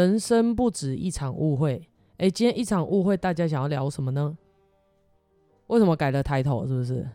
[0.00, 1.86] 好，人生不止一场误会。
[2.16, 4.34] 哎，今天一场误会，大家想要聊什么呢？
[5.66, 6.66] 为什么改了抬头？
[6.66, 7.06] 是不是？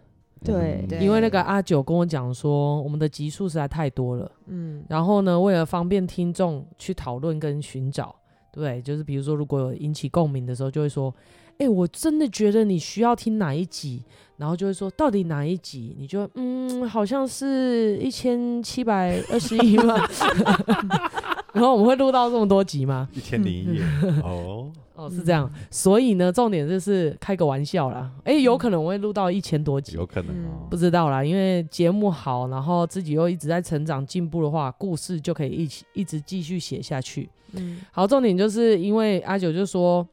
[0.43, 4.31] 对，因为那个阿九跟我讲说，我们的集数实在太多了。
[4.45, 8.15] 嗯，然后呢，为了方便听众去讨论跟寻找，
[8.51, 11.11] 对，就是比如说，如果有引起共鸣的时候，就会说。
[11.57, 14.03] 哎、欸，我真的觉得你需要听哪一集，
[14.35, 15.95] 然后就会说到底哪一集？
[15.97, 19.95] 你就嗯，好像是一千七百二十一嘛。
[21.55, 23.09] 然后我们会录到这么多集吗？
[23.13, 23.81] 一千零一夜
[24.21, 25.49] 哦哦，是这样。
[25.71, 28.11] 所以呢，重点就是开个玩笑啦。
[28.25, 31.23] 哎、欸，有可能我会录到一千多集，有可能哦，不知道啦。
[31.23, 37.29] 因为节目好，然后自己又一直在成长进步的话，故事就可以一起一直继续写下去。
[37.53, 40.07] 嗯，好，重点就是因为阿九就说。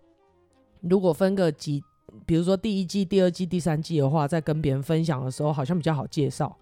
[0.84, 1.80] 如果分个几，
[2.26, 6.52] 比如说第一季、第二季、第三季的话，在跟别人分享的时候，好像比较好介绍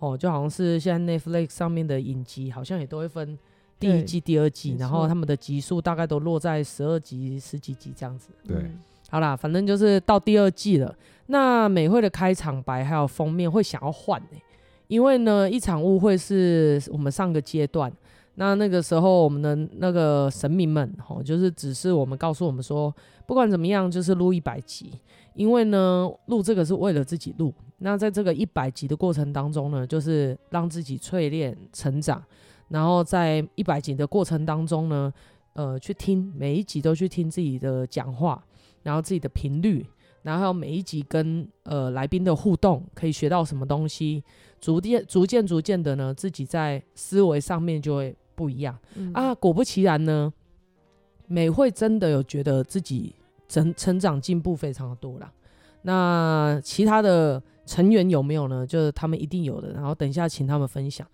[0.00, 0.18] 哦。
[0.18, 3.38] 就好像是现在 Netflix 上面的影集，好像也都会分
[3.80, 8.28] 第一季、第二季，然后他们的集数大概都落在十二集、十几集这样子。
[8.46, 8.70] 对，
[9.08, 10.94] 好啦，反正就是到第二季了。
[11.26, 14.38] 那美会的开场白还有封面会想要换呢，
[14.88, 17.90] 因为呢，一场误会是我们上个阶段。
[18.36, 22.94] 那那个时候，我们的那个神明们，吼，就是只是我们告诉我们说，
[23.26, 24.92] 不管怎么样，就是录一百集，
[25.34, 27.52] 因为呢，录这个是为了自己录。
[27.78, 32.22] 那在这个一百集的过程当中呢，就是让自己淬炼成长，
[32.70, 35.12] 然后在一百集的过程当中呢，
[35.52, 38.42] 呃，去听每一集都去听自己的讲话，
[38.82, 39.86] 然后自己的频率，
[40.22, 44.24] 然后还有每一集跟呃来宾的互动，可以学到什么东西，
[44.58, 48.16] 逐渐逐渐逐渐的呢，自己在思维上面就会。
[48.32, 49.34] 不一样、嗯、啊！
[49.34, 50.32] 果不其然呢，
[51.26, 53.14] 美会真的有觉得自己
[53.46, 55.30] 成成长进步非常的多了。
[55.82, 58.66] 那其他的成员有没有呢？
[58.66, 59.74] 就是他们一定有的。
[59.74, 61.06] 然后等一下请他们分享。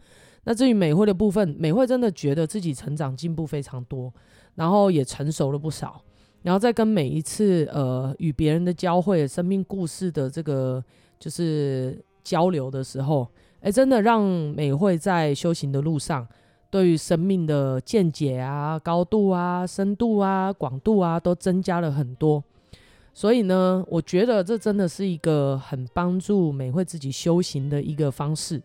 [0.48, 4.12] 那至于美会的部分，美会真的觉得自己成长进步非常多，
[4.54, 6.00] 然后也成熟了不少。
[6.42, 10.82] 然后在跟每一次呃与别人的交汇、生命故事的这个
[11.18, 13.26] 就是交流的时候，
[13.60, 16.24] 哎，真的让美会在修行的路上。
[16.70, 22.42] 对于生命的见解啊、高度啊、深度啊、广度啊，都增加了很多。
[23.14, 28.62] 所以呢，我觉得这真的是一个很帮助美会自己修行的一个方式，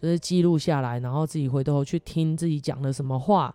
[0.00, 3.54] 就是记录下来，然后自己回头去听自己讲了什么话。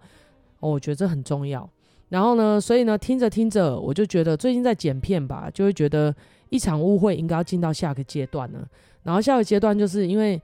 [0.59, 1.69] 我觉得这很重要。
[2.09, 6.15] 然后呢，所以呢，听着听着，我就觉得最近在剪片吧，就会觉得
[6.49, 8.67] 一场误会应该要进到下个阶段了。
[9.03, 10.41] 然后下个阶段就是因为。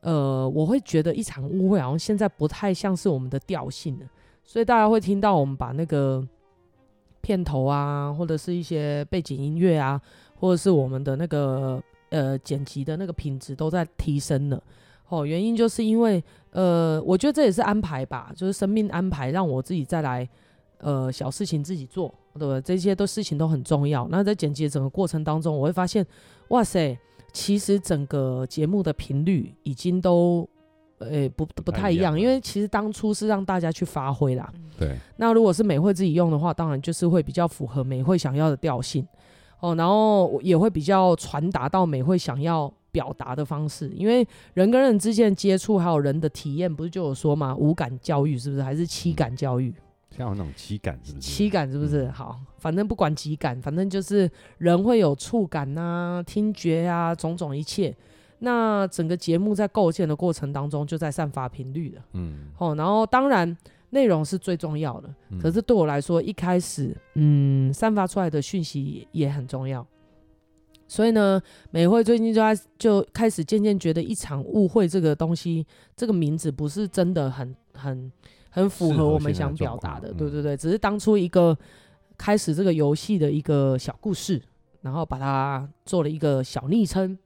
[0.00, 4.06] 呃，我会觉得一场误会好像现在不太像是我们的调性了，
[4.44, 6.24] 所以大家会听到我们把那个
[7.20, 10.00] 片头啊，或者是一些背景音乐啊，
[10.36, 14.62] 或者是我们的那个呃剪辑的那个品质都在提升了。
[15.08, 20.28] 哦，原因就是因为呃，我觉得这也是安排吧，就是生命安排，让我自己再来
[20.78, 22.60] 呃小事情自己做，对不对？
[22.60, 24.06] 这些都事情都很重要。
[24.10, 26.06] 那在剪辑的整个过程当中，我会发现，
[26.48, 26.98] 哇塞！
[27.30, 30.48] 其实整个节目的频率已经都，
[30.96, 34.50] 呃、欸，不不太一样，因为其实当初是让大家去发挥啦。
[34.78, 34.96] 对。
[35.18, 39.06] 那如果是美惠自己用的话，当然就是会比较符合美惠想要的调性
[39.60, 43.88] 哦，然后也会比较传达到美惠想要表达的方式。
[43.90, 48.62] 因为人跟人之间接触，还有人的体验，不是就有说嘛，五感教育是不是？
[48.62, 49.74] 还是七感教育？
[50.10, 51.26] 像那种七感是不是？
[51.26, 52.08] 七感是不是？
[52.08, 57.94] 好，反正不管几感，反正就是人会有触感啊、听觉啊，种种一切。
[58.40, 62.02] 那整个节目在构建的过程当中，就在散发频率了。
[62.12, 63.56] 嗯，好，然后当然
[63.90, 69.86] 内容是最重要的，可是对我来说，一开始，嗯，散发出来的讯息也很重要。
[70.88, 71.40] 所以呢，
[71.70, 78.10] 美惠最近就在就开始渐渐觉得，一场误会这个东西，这个名字不是真的很很。
[78.50, 81.56] 很符合我们想表达的，对对对，只是当初一个
[82.16, 84.42] 开始这个游戏的一个小故事，
[84.80, 87.16] 然后把它做了一个小昵称。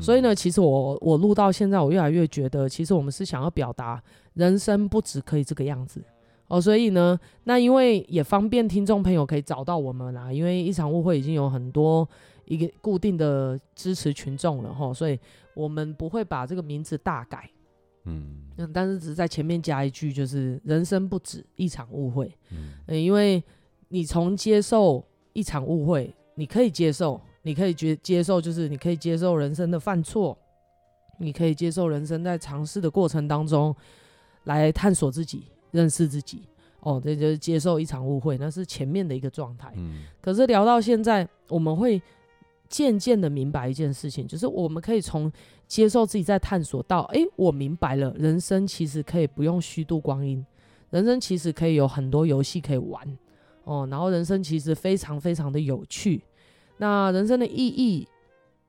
[0.00, 4.02] 所以呢，其实我我录到现在，我越来越觉得，其实我们是想要表达
[4.34, 6.02] 人生不止可以这个样子
[6.48, 6.60] 哦。
[6.60, 12.06] 所以呢，那因为也方便听众朋友可以找到我们啦，因为一场误会已经有很多
[12.46, 15.18] 一个固定的支持群众了哈，所以
[15.52, 17.50] 我们不会把这个名字大改。
[18.04, 22.32] 嗯，但是只是在前面加一句，就是人生不止一场误会。
[22.52, 23.42] 嗯，因为
[23.88, 30.38] 你从接受一场误会，你可以接受，你可以接接受，就是你可以接受人生的犯错，
[31.18, 33.74] 你可以接受人生在尝试的过程当中
[34.44, 36.44] 来探索自己、认识自己。
[36.78, 39.72] 哦，这就是接受一场误会，那是前面的一个状态。
[39.76, 42.00] 嗯，可是聊到现在，我们会。
[42.68, 45.30] 渐渐的明白一件事情，就是我们可以从
[45.66, 50.44] 接受自己在探索到，哎，我明白了，人生其实可以不用虚度光阴，
[50.90, 53.18] 人生其实可以有很多游戏可以玩
[53.64, 56.22] 哦，然后人生其实非常非常的有趣。
[56.78, 58.06] 那人生的意义，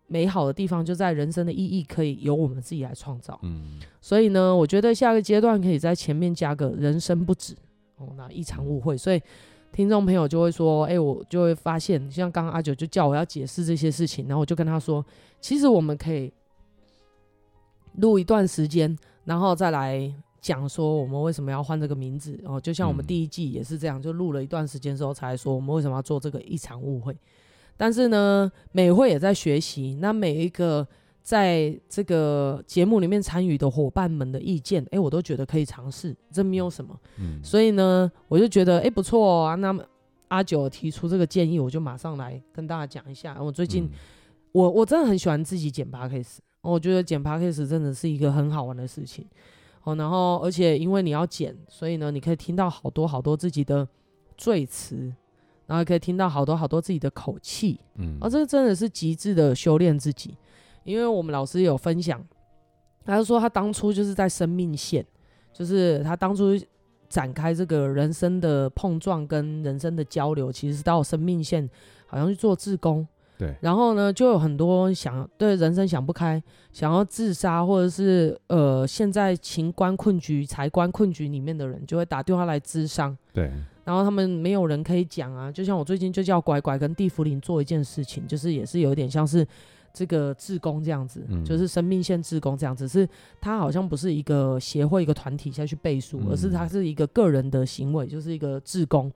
[0.07, 3.39] 美好的地方就在人生的意义可以由我们自己来创造。
[3.43, 7.53] 嗯，所以呢，我觉得下个阶段可以在前面加个人生不止
[7.97, 8.97] 哦，那一场误会。
[8.97, 9.21] 所以
[9.71, 15.05] 听众朋友就会说，哎、欸，我就会发现，像刚刚阿九就叫我要解释这些事情，然后我就跟他说，
[15.39, 16.33] 其实我们可以
[17.97, 20.11] 录一段时间，然后再来
[20.41, 22.59] 讲说我们为什么要换这个名字哦。
[22.59, 27.15] 就像我们第一季也是这样，就录了一段时间之后才说我们为什么要做这个一场误会。
[27.75, 29.97] 但是呢，美会也在学习。
[30.01, 30.87] 那每一个
[31.27, 36.97] 在这个节目里面参与的伙伴们的意见，哎，我都觉得可以尝试，这没有什么。
[37.17, 39.55] 嗯，所以呢，我就觉得哎不错啊。
[39.55, 39.83] 那么
[40.29, 43.37] 阿九提出这个建议，我就马上来跟大家讲一下。
[43.43, 43.89] 我最近，嗯、
[44.53, 49.25] 我我真的很喜欢自己剪 Podcast，我觉得剪 Podcast 真的是一个很好玩的事情。
[49.83, 53.85] 哦，然后而且因为你要剪，所以呢，你可以听到好多好多自己的
[54.37, 55.13] 赘词。
[55.65, 60.33] 然后可以听到好多好多自己的口气，嗯，而这个真的是极致的修炼自己，
[60.87, 62.25] 因为我们老师有分享，
[63.03, 65.05] 他就说他当初就是在生命线，
[65.51, 66.57] 就是他当初
[67.09, 71.69] 展开这个人生的碰撞跟人生的交流，其实是到生命线，
[72.05, 73.05] 好像去做志工，
[73.37, 76.41] 对，然后呢，就有很多想对人生想不开，
[76.71, 83.51] 想要自杀，或者是呃，现在情关困局、财关困局里面的人，就会打电话来咨商，对。
[83.83, 89.47] 然后他们没有人可以讲啊，就像我最近就叫乖乖跟地福林做一件事情，就是也是有点像是
[89.97, 93.09] 这个志工这样子，嗯、就是生命线志工这样子，是
[93.41, 99.11] 他好像不是一个协会一个团体下去背书，嗯、而是他是一个个人的行为，就是一个志工。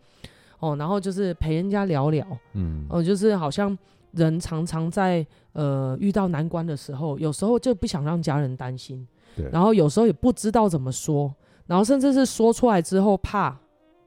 [0.60, 3.78] 哦，然后就是陪人家聊聊，嗯，哦，就是好像
[4.14, 5.24] 人常常在
[5.54, 11.32] 呃遇到难关的时候，有时候就不想让家人担心，对，然后有时候也不知道怎么说，
[11.68, 13.61] 然后甚至是说出来之后怕。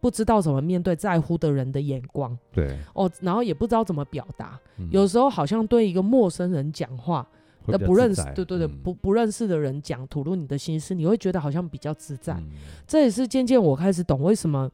[0.04, 7.26] 不知道怎么面对在乎的人的眼光，对哦，然后也不知道怎么表达，嗯、有时候好像对一个陌生人讲话，
[7.64, 12.34] 那不认识，对对对，嗯、不不认识的人讲吐露你的心思，你会觉得好像比较自在。
[12.34, 12.50] 嗯、
[12.86, 14.70] 这也是渐渐我开始懂为什么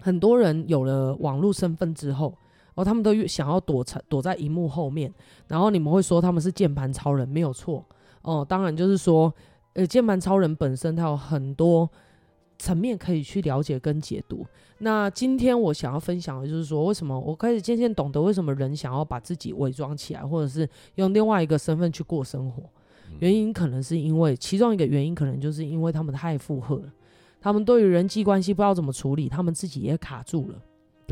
[0.00, 2.34] 很多人有了网络身份之后，
[2.74, 5.12] 哦，他们都想要躲藏躲在荧幕后面，
[5.46, 7.84] 然后你们会说他们是键盘超人，没有错
[8.22, 8.42] 哦。
[8.48, 9.30] 当然就是说，
[9.74, 11.86] 呃，键盘超人本身他有很多。
[12.58, 14.46] 层面可以去了解跟解读。
[14.78, 22.62] 那今天我想要分享的就是说，为什么我开始渐渐懂得为什么人想要把自己伪装起来，或者是用另外一个身份去过生活。
[23.20, 26.92] 原因可能是因为其中一个原因，可能就是因为他们太负荷了，
[27.40, 30.62] 他们对于人际关系不知道怎么处理，他们自己也卡住了。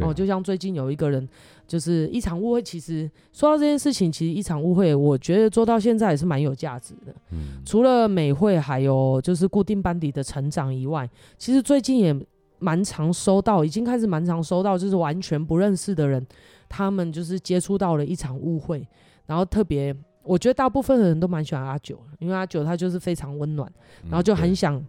[0.02, 1.26] 哦，就像最近有一个人，
[1.66, 2.62] 就是一场误会。
[2.62, 7.14] 其实说到这件事情，其实一场误会，我觉得做到现在也是蛮有价值的。
[7.30, 11.08] 嗯，除了美会还有就是固定班底的成长以外，
[11.38, 12.14] 其实最近也
[12.58, 16.26] 蛮常收到，已经开始蛮常收到，就是完全不认识的人，
[16.68, 18.86] 他们就是接触到了一场误会，
[19.24, 23.70] 然后特别，我觉得大部分的人都蛮喜欢阿九，因为阿九他就是非常温暖，
[24.04, 24.84] 然后就很想。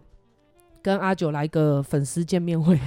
[0.88, 2.80] 跟阿九来个粉丝见面会，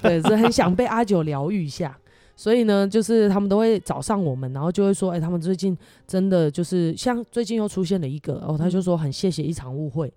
[0.00, 1.98] 对，是很想被阿九疗愈一下，
[2.36, 10.12] 所以呢，就是他们都会找上我们，然后就会说，哎、欸，他们最近真的就是像最近又出现了一个，哦，他就说很谢谢一场误会，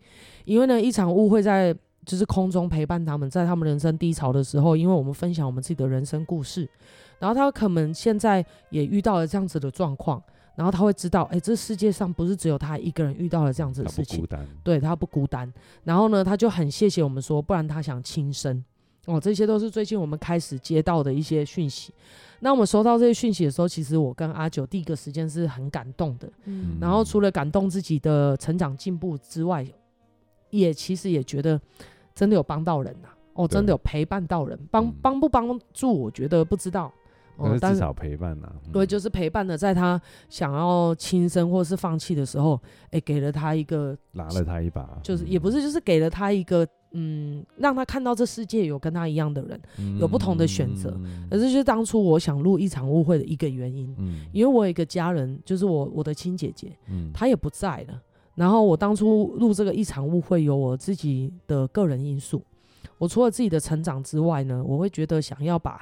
[0.45, 6.69] 因为呢，一场误会在就是空中陪伴他们，在他们人生低潮的时候，因为我们分享我们自己的人生故事，
[7.17, 10.21] 然后他可能现在也遇到了这样子的状况。
[10.55, 15.53] 然后他会知道，哎，这世界上不是只有他一个人遇到了这样子的事情，他不孤单，对，他不孤单。
[15.83, 18.63] 然后呢，他就很谢谢我们说，不然他想轻生。
[19.05, 21.91] 哦，这些都是最近我们开始接到的一些讯息。
[22.41, 26.29] 那我们收到这些讯息的时候，其实我跟阿九第一个时间是很感动的。
[26.45, 26.77] 嗯。
[26.79, 29.65] 然后除了感动自己的成长进步之外，
[30.51, 31.59] 也其实也觉得
[32.13, 33.17] 真的有帮到人呐、啊。
[33.33, 36.91] 哦，真的有陪伴到人，帮帮不帮助，我觉得不知道。
[37.41, 50.99] 哦，但是至少陪伴呐、啊，对，就是陪伴的，在他想要轻生或是放弃的时候，哎、欸，给了他一个，拿了他一把，就是也不是，就是给了他一个，嗯，让他看到这世界有跟他一样的人，嗯、有不同的选择。
[51.29, 58.01] 而这就是当初我想录一场误会的一个原因，嗯，因为我有一个家人，就是我我的亲姐姐，嗯，她也不在了。
[58.35, 62.41] 然后我当初录这个一场误会，有我自己的个人因素。
[62.97, 65.81] 我除了自己的成长之外呢，我会觉得想要把。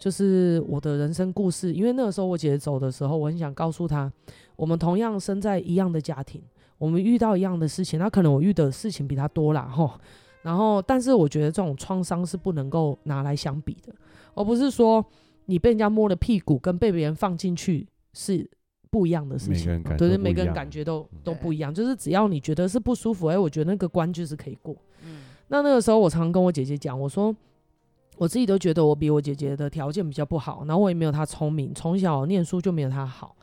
[0.00, 4.10] 就是我的人生故事，因为那个时候我姐姐走的时候，我很想告诉她，
[4.56, 6.42] 我们同样生在一样的家庭，
[6.78, 9.92] 我们遇到一样的事情，那可能我遇的事情比她多啦吼。
[10.42, 13.92] 然后，但是我觉得这种创伤是不能够拿来相比的，
[14.34, 15.04] 而不是说
[15.44, 18.48] 你被人家摸了屁股跟被别人放进去是
[18.90, 21.74] 不一样的事情，对对，每个人感觉都都不一样。
[21.74, 24.74] 就是只要你觉得是不舒服，哎，我觉得那个关就是可以过。
[25.04, 25.24] 嗯。
[25.48, 27.36] 那那个时候，我常常跟我姐姐讲，我说
[28.20, 33.34] 我自己都觉得我比我姐姐的条件比较不好，然后我也没有她聪明，从小念书就没有她好，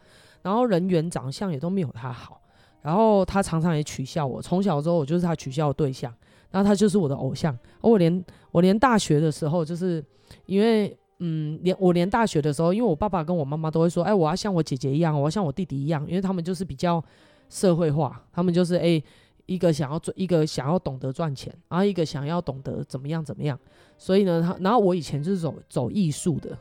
[0.43, 2.39] 然后人缘长相也都没有她好，
[2.84, 6.13] 然后她常常也取笑我，从小之后我就是她取笑的对象，
[6.51, 7.57] 然后她就是我的偶像。
[7.81, 10.05] 我连我连大学的时候，就是
[10.46, 17.03] 因为嗯，连我连大学的时候，因为我爸爸跟我妈妈都会说，哎，我要像我姐姐一样，我要像我弟弟一样，因为他们就是比较
[17.50, 19.01] 社会化，他们就是哎。
[19.48, 23.60] 一个想要赚，一个想要懂得赚钱，然后一个想要懂得怎么样怎么样。
[23.98, 26.56] 所以呢，他然后我以前就是走走艺术的，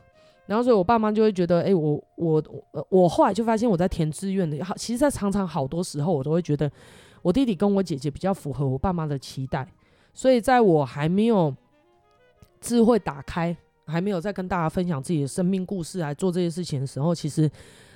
[0.47, 6.71] 然后所以我爸妈就会觉得，哎，我我我我后来就发现我在填志愿的，好，其实在常常好多时候我都会觉得
[7.21, 9.69] 我弟弟跟我姐姐比较符合我爸妈的期待。
[10.15, 11.55] 所以在我还没有
[12.61, 13.55] 智慧打开，
[13.87, 17.51] 还没有在跟大家分享自己的生命故事来做这些事情的时候，其实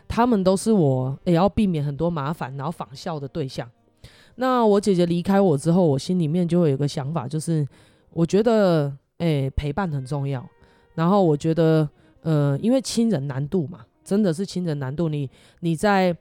[0.06, 3.66] 他们都是我也要避免很多麻烦，然后仿效的对象。
[4.40, 7.66] 那我姐姐离开我之后，我心里面就会有一个想法，就是
[8.10, 10.42] 我觉得，哎、欸，陪伴很重要。
[10.94, 11.86] 然后我觉得，
[12.22, 15.10] 呃，因为亲人难度嘛，真的是亲人难度。
[15.10, 15.28] 你
[15.60, 16.16] 你在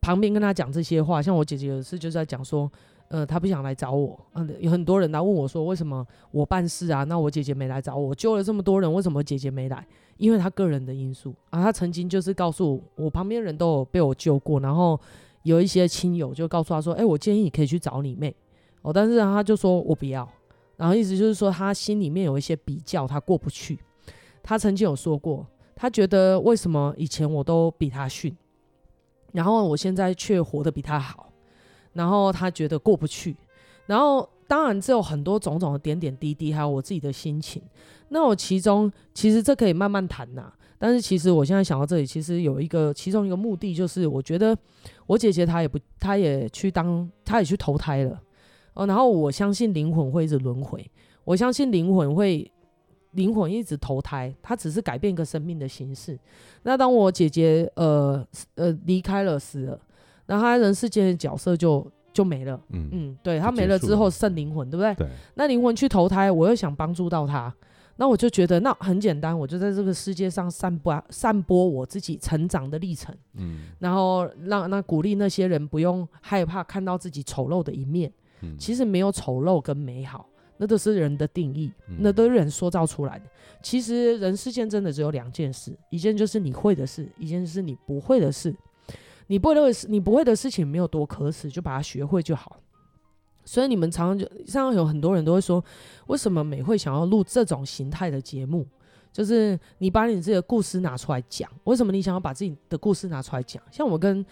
[0.00, 2.68] 旁边跟他讲这些话，像我姐姐有一次就在讲说，
[3.10, 4.18] 呃，她不想来找我。
[4.34, 7.04] 嗯，有很多人来问我说，为什么我办事啊？
[7.04, 9.86] 那我姐姐没来找我，救了这么多人，为什么姐姐没来？
[10.16, 11.62] 因为她个人的因素啊。
[11.62, 14.98] 她曾经就是告诉，我旁边人都有被我救过，然后。
[15.46, 18.34] 有一些亲友就告诉他说：“哎、我建议你可以去找你妹
[18.82, 20.28] 哦。”但是他就说我不要，
[20.76, 23.78] 然后意思就是说他心里面有一些比较，他过不去。
[24.42, 28.36] 他曾经有说过，他觉得为什么以前我都比他逊，
[29.32, 31.32] 然后我现在却活得比他好，
[31.92, 33.36] 然后他觉得过不去。
[33.86, 37.62] 然后当然这有很多种种的点点滴滴，还有我自己的心情。
[38.08, 40.52] 那我其中其实这可以慢慢谈呐。
[40.78, 44.56] 但是其实我现在想到这里，其实有一个其中一个目的，就是我觉得
[45.06, 48.20] 我姐姐她也不，她也去当，她也去投胎了
[48.74, 48.86] 哦。
[48.86, 50.88] 然后我相信灵魂会一直轮回，
[51.24, 52.50] 我相信灵魂会
[53.12, 56.18] 灵魂一直投胎，它只是改变一个生命的形式。
[56.62, 58.22] 那当我姐姐呃
[58.56, 59.80] 呃离开了死了，
[60.26, 62.60] 那她人世间的角色就就没了。
[62.70, 64.94] 嗯嗯，对，她没了之后剩灵魂，对不对？
[64.94, 65.08] 对。
[65.36, 67.54] 那灵魂去投胎，我又想帮助到她。
[67.96, 78.12] 那我就觉得那很简单，我就在这个世界上散播散播我自己成长的历程，嗯，然后让那鼓励那些人不用害怕看到自己丑陋的一面，
[78.42, 83.24] 嗯，其实没有丑陋跟美好，那都是人的定义，那都是人塑造出来的。
[83.62, 88.54] 其实人世间真的只有两件事，一件就是你会的事，一件就是你不会的事。
[89.28, 92.60] 你不会的事，你不会的事情没有多可耻，就把它学会就好。
[93.46, 95.64] 所以你们常常就像有很多人都会说，
[96.08, 98.66] 为什么美惠想要录这种形态的节目？
[99.12, 101.50] 就是你把你自己的故事拿出来讲。
[101.64, 103.62] 为什么你想要把自己的故事拿出来讲？
[103.70, 104.22] 像我跟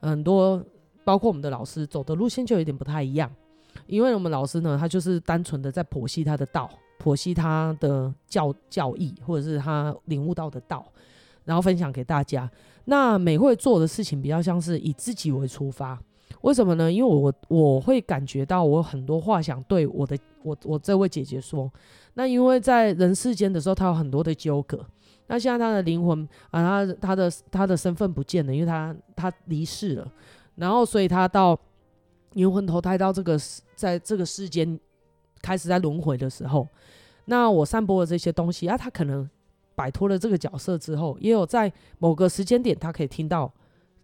[0.00, 0.64] 很多，
[1.04, 3.30] 包括我们的老师走的路线就有点不太一样。
[3.86, 10.86] 因为我们老师呢，他就是单纯的在剖析他的道，剖析他的教教义，或者是他领悟到的道，
[11.44, 12.50] 然后分享给大家。
[12.86, 16.00] 那美会做的事情比较像是以自己为出发。
[16.42, 16.90] 为什么呢？
[16.90, 21.70] 因为我我会感觉到我有很多话想对我的我我这位姐姐说。
[22.14, 24.84] 那因为在人世间的时候，她有很多的纠葛。
[25.26, 30.12] 那现在她的灵魂啊，她她的她的身份不见了，因为她她离世了。
[30.56, 31.58] 然后所以她到
[32.32, 33.38] 灵魂投胎到这个
[33.74, 34.78] 在这个世间
[35.42, 36.66] 开始在轮回的时候，
[37.26, 39.28] 那我散播了这些东西啊，她可能
[39.74, 43.52] 摆脱了这个角色之后，也有在某个时间点，她可以听到。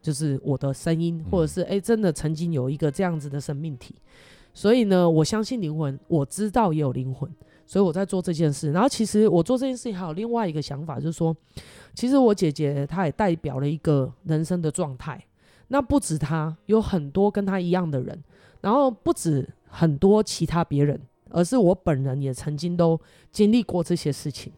[0.06, 3.92] 就是我的声音，或者是哎、欸，真的曾经有一个这样子的生命体，
[4.54, 7.28] 所以呢，我相信灵魂，我知道也有灵魂，
[7.66, 8.70] 所以我在做这件事。
[8.70, 11.36] 然后其实我做这件事情还有另外一个想法，就是说，
[11.92, 15.20] 其实我姐姐她也代表了一个人生的状态。
[15.66, 18.22] 那不止她，有很多跟她一样的人，
[18.60, 22.96] 然后不止很多其他别人，而是我本人也曾经都
[23.32, 24.52] 经历过这些事情。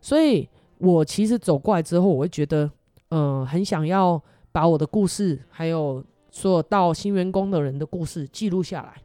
[0.00, 2.68] 所以我其实走过来之后，我会觉得，
[3.10, 4.20] 嗯、呃，很想要。
[4.52, 9.02] 把我的故事，还有所有到新员工的人的故事记录下来，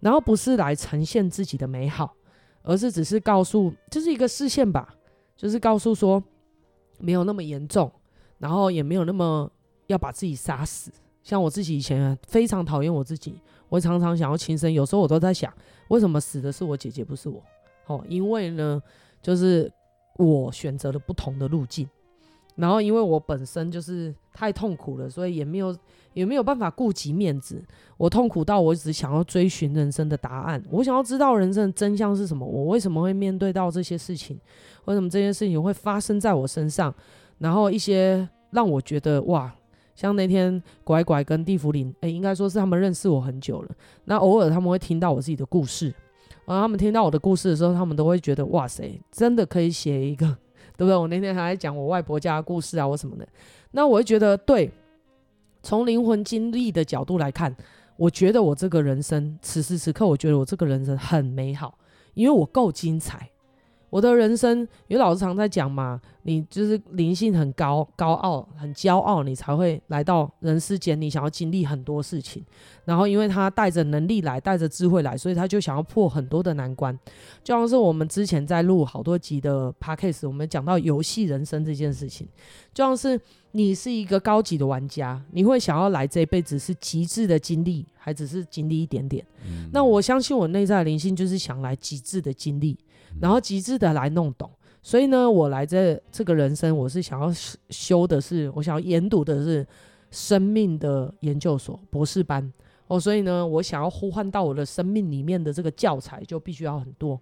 [0.00, 2.14] 然后不是来呈现自己的美好，
[2.62, 4.94] 而是只是告诉，就是一个视线吧，
[5.36, 6.22] 就是告诉说
[6.98, 7.90] 没有那么严重，
[8.38, 9.50] 然后也没有那么
[9.86, 10.90] 要把自己杀死。
[11.22, 15.52] 像我自己以前非常讨厌我自己，我常常想要轻生，有时候我都在想，
[15.88, 17.40] 为什么死的是我姐姐，不是我？
[17.86, 18.82] 哦，因为呢，
[19.22, 19.72] 就是
[20.16, 21.88] 我选择了不同的路径。
[22.56, 25.76] 然后，因为我本身就是太痛苦了，所以也没有
[26.12, 27.62] 也没有办法顾及面子。
[27.96, 32.46] 我痛苦到我只想要追寻人生的答案，我想要知道人生的真相是什么。
[32.46, 34.38] 我为什么会面对到这些事情？
[34.84, 36.94] 为什么这些事情会发生在我身上？
[37.38, 39.52] 然后一些让我觉得哇，
[39.94, 43.70] 像那天拐拐跟地福林，诶，应该说是他们认识我很久了。
[44.04, 45.86] 那偶尔他们会听到我自己的故事，
[46.44, 50.36] 然后他们听到我的故事的时候，他们都会觉得哇塞，真的可以写一个，
[50.76, 50.96] 对不对？
[50.96, 53.26] 我那天还在讲我外婆家的故事啊，我什么的。
[53.72, 54.70] 那我会觉得，对，
[55.62, 57.54] 从灵魂经历的角度来看，
[57.96, 61.78] 我觉得我这个人生此时此刻，我觉得我这个人生很美好，
[62.14, 63.30] 因为我够精彩。
[63.92, 70.98] 我的人生，因为老师常在讲嘛，你就是灵性很高、高傲、很骄傲，你才会来到人世间。
[70.98, 72.42] 你想要经历很多事情，
[72.86, 76.98] 然后因为他带着能力来，带着智慧来，所以他就想要破很多的难关。
[77.44, 82.26] 就像是我们之前在录好多集的 podcast，我们讲到游戏人生这件事情，
[82.72, 83.20] 就像是
[83.50, 89.22] 你是一个高级的玩家，你会想要来这一辈子是极致的经历，还只是经历一点点？
[89.44, 92.74] 嗯、那我相信我内在的灵性就是想来极致的经历。
[93.20, 94.50] 然后极致的来弄懂，
[94.82, 97.32] 所以呢，我来这这个人生，我是想要
[97.70, 99.66] 修的是，我想要研读的是
[100.10, 102.52] 生命的研究所博士班
[102.88, 107.20] 哦，所以呢，我想要呼唤到我的生命里面的这个教材就必须要很多。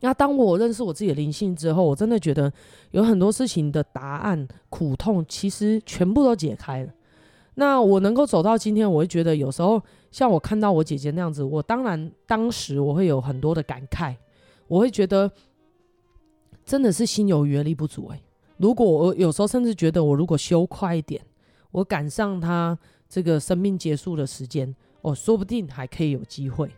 [0.00, 2.52] 那当我认识我自己的灵性之后，我真的觉得
[2.90, 6.92] 有很多事情的答案、苦痛，其实全部都解开了。
[7.54, 14.14] 那我能够走到今天，我会觉得有时候像我看到我姐姐那样子，我当然当时我会有很多的感慨。
[14.68, 15.30] 我会觉得
[16.64, 18.20] 真的是心有余而力不足哎。
[18.56, 21.22] 如果我有时候甚至觉得，我如果修快一点，
[21.70, 26.70] 我赶上他这个生命结束的时间，哦，说不定还可以有机会。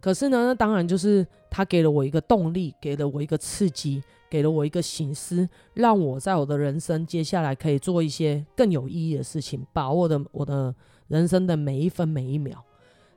[0.00, 10.74] 可是呢，那当然就是他给了我一个动力，给了我一个刺激，给了我一个醒思，让我在我的人生接下来可以做一些更有意义的事情，把握的我的
[11.08, 12.64] 人生的每一分每一秒。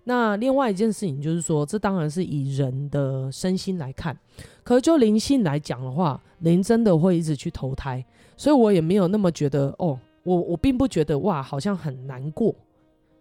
[0.03, 4.17] 那另外一件事情就是说，这当然是以人的身心来看，
[4.63, 8.03] 可就灵性来讲的话，灵真的会一直去投胎，
[8.35, 12.55] 所以我也没有那么觉得哦，我我并不觉得哇，好像很难过。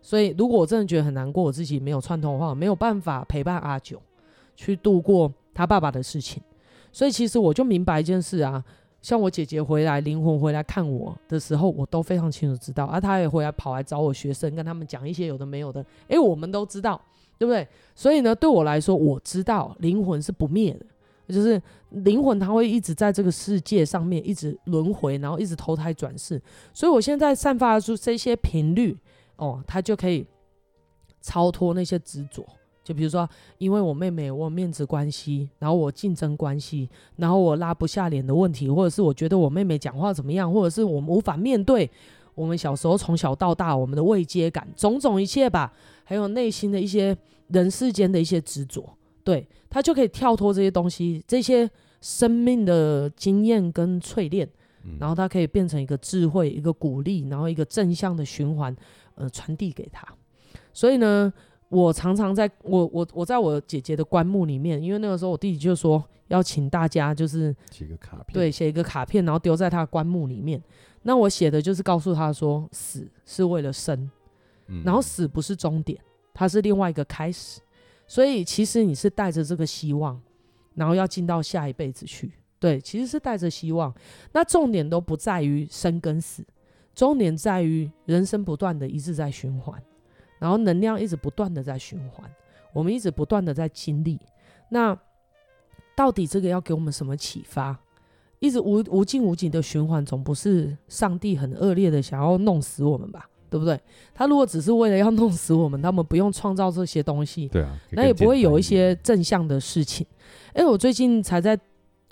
[0.01, 4.01] 所以如果我真的觉得很难过，我自己没有串通的话，没有办法陪伴阿九
[4.57, 6.43] 去度过他爸爸的事情。
[6.90, 8.64] 所以其实我就明白一件事啊。
[9.03, 12.85] 像我姐姐回来，灵魂回来看我的时候，我都非常清楚知道。
[12.85, 15.85] 啊、她也回来跑来找我学生，跟他们讲一些有的没有的。
[16.09, 17.01] 诶，我们都知道，
[17.39, 17.67] 对不对？
[17.95, 21.61] 所以呢，对我来说，我知道灵魂是不灭的，就是
[21.91, 26.41] 灵魂它会一直在这个世界上面一直轮回，然后一直投胎转世。
[26.75, 28.97] 所以我现在散发出这些频率，
[29.37, 30.27] 哦，它就可以
[31.23, 32.47] 超脱那些执着。
[32.83, 41.88] 就比如说，因为我妹妹我面子关系，然后我竞争关系，然后我拉不下脸的问题，或者是我觉得我妹妹讲话怎么样，或者是我们无法面对
[42.35, 45.73] 我们小时候从小到大我们的未接感，种种一切吧，
[46.05, 47.16] 还有内心的一些
[47.49, 48.83] 人世间的一些执着，
[49.23, 54.49] 对，他就可以跳脱这些东西，这些生命的经验跟淬炼，
[54.99, 58.75] 然后他可以变成一个智慧，一个鼓励，然后一个正向的循环，
[59.16, 60.09] 呃，传递给他，
[60.73, 61.31] 所以呢。
[61.70, 70.62] 我常常在我我我在我姐姐的棺木里面，因为那个时候我弟弟就说要请大家就是写个卡片，对，写一个卡片，然后丢在他的棺木里面。
[71.02, 74.11] 那我写的就是告诉他说，死是为了生，
[74.66, 75.98] 嗯，然后死不是终点，
[76.35, 77.61] 它是另外一个开始。
[78.06, 80.20] 所以其实你是带着这个希望，
[80.74, 82.33] 然后要进到下一辈子去。
[82.59, 83.94] 对，其实是带着希望。
[84.33, 86.44] 那重点都不在于生跟死，
[86.94, 89.80] 重点在于人生不断的一直在循环。
[90.40, 92.29] 然后能量一直不断的在循环，
[92.72, 94.18] 我们一直不断的在经历。
[94.70, 94.98] 那
[95.94, 97.79] 到底这个要给我们什么启发？
[98.38, 103.29] 一直无无尽无尽的循环，总不是上帝很恶劣的想要弄死我们吧？
[103.50, 103.79] 对不对？
[104.14, 110.07] 他如果只是为了要弄死我们，他们不用创造这些东西，对啊，那也不会有一些正向的事情。
[110.55, 111.59] 哎，我最近才在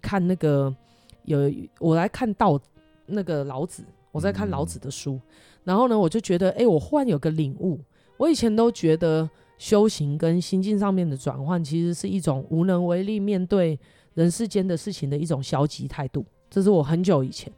[0.03, 0.75] 看那个
[1.23, 2.61] 有我来看道
[3.07, 5.21] 那个老子，我在看老子的书，嗯、
[5.65, 7.79] 然后呢，我就觉得哎，我忽然有个领悟。
[8.19, 13.79] 我以前都觉得修行跟心境上面的转换，其实是一种无能为力面对
[14.13, 16.27] 人世间的事情的一种消极态度。
[16.51, 17.53] 这是我很久以前，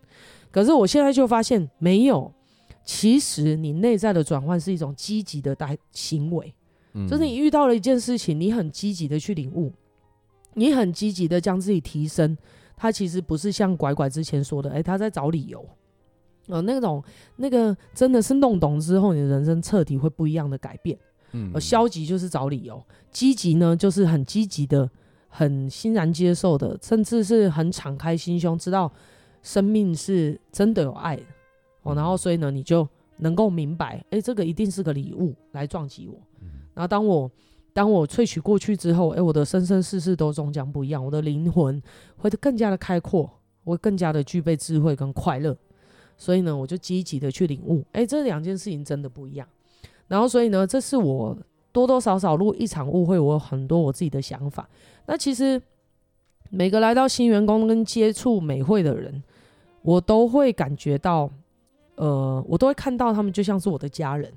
[0.51, 2.33] 可是我现在就发现没有。
[2.83, 6.53] 其实你内在的转换是一种积极的代行为，
[6.94, 9.70] 嗯，就是你遇到了一件事情，你很积极的去领悟，
[10.55, 12.37] 你很积极的将自己提升。
[12.77, 15.64] 他其实不是像拐拐之前说的，诶，他在找理由。
[16.50, 17.02] 呃，那种
[17.36, 20.98] 那个真的是弄懂之后，你的人生彻底会不一样的改变。
[21.32, 22.82] 嗯，而消极就是找理由，
[23.12, 24.90] 积极呢就是很积极的、
[25.28, 28.90] 很欣然接受的，甚至是很敞开心胸，知道
[29.42, 31.22] 生命是真的有爱的。
[31.82, 32.86] 哦，然后所以呢，你就
[33.18, 36.20] 能够明白，哎，这个一定是个礼物来撞击我。
[36.74, 37.30] 然后当我
[37.72, 41.80] 当我萃取过去之后，哎，我的生生世世都终将不一样，我的灵魂
[42.16, 43.30] 会更加的开阔，
[43.64, 45.56] 会更加的具备智慧跟快乐。
[46.20, 49.48] 所以呢，我就积极的去领悟，哎，这两件事情真的不一样。
[50.06, 51.35] 然后，所以呢，这是我
[51.72, 54.68] 多多少少录一场误会，我有很多我自己的想法。
[55.06, 55.61] 那其实
[56.50, 59.22] 每个来到新员工跟接触美会的人，
[59.80, 61.30] 我都会感觉到，
[61.94, 64.30] 呃，我都会看到他们就像是我的家人。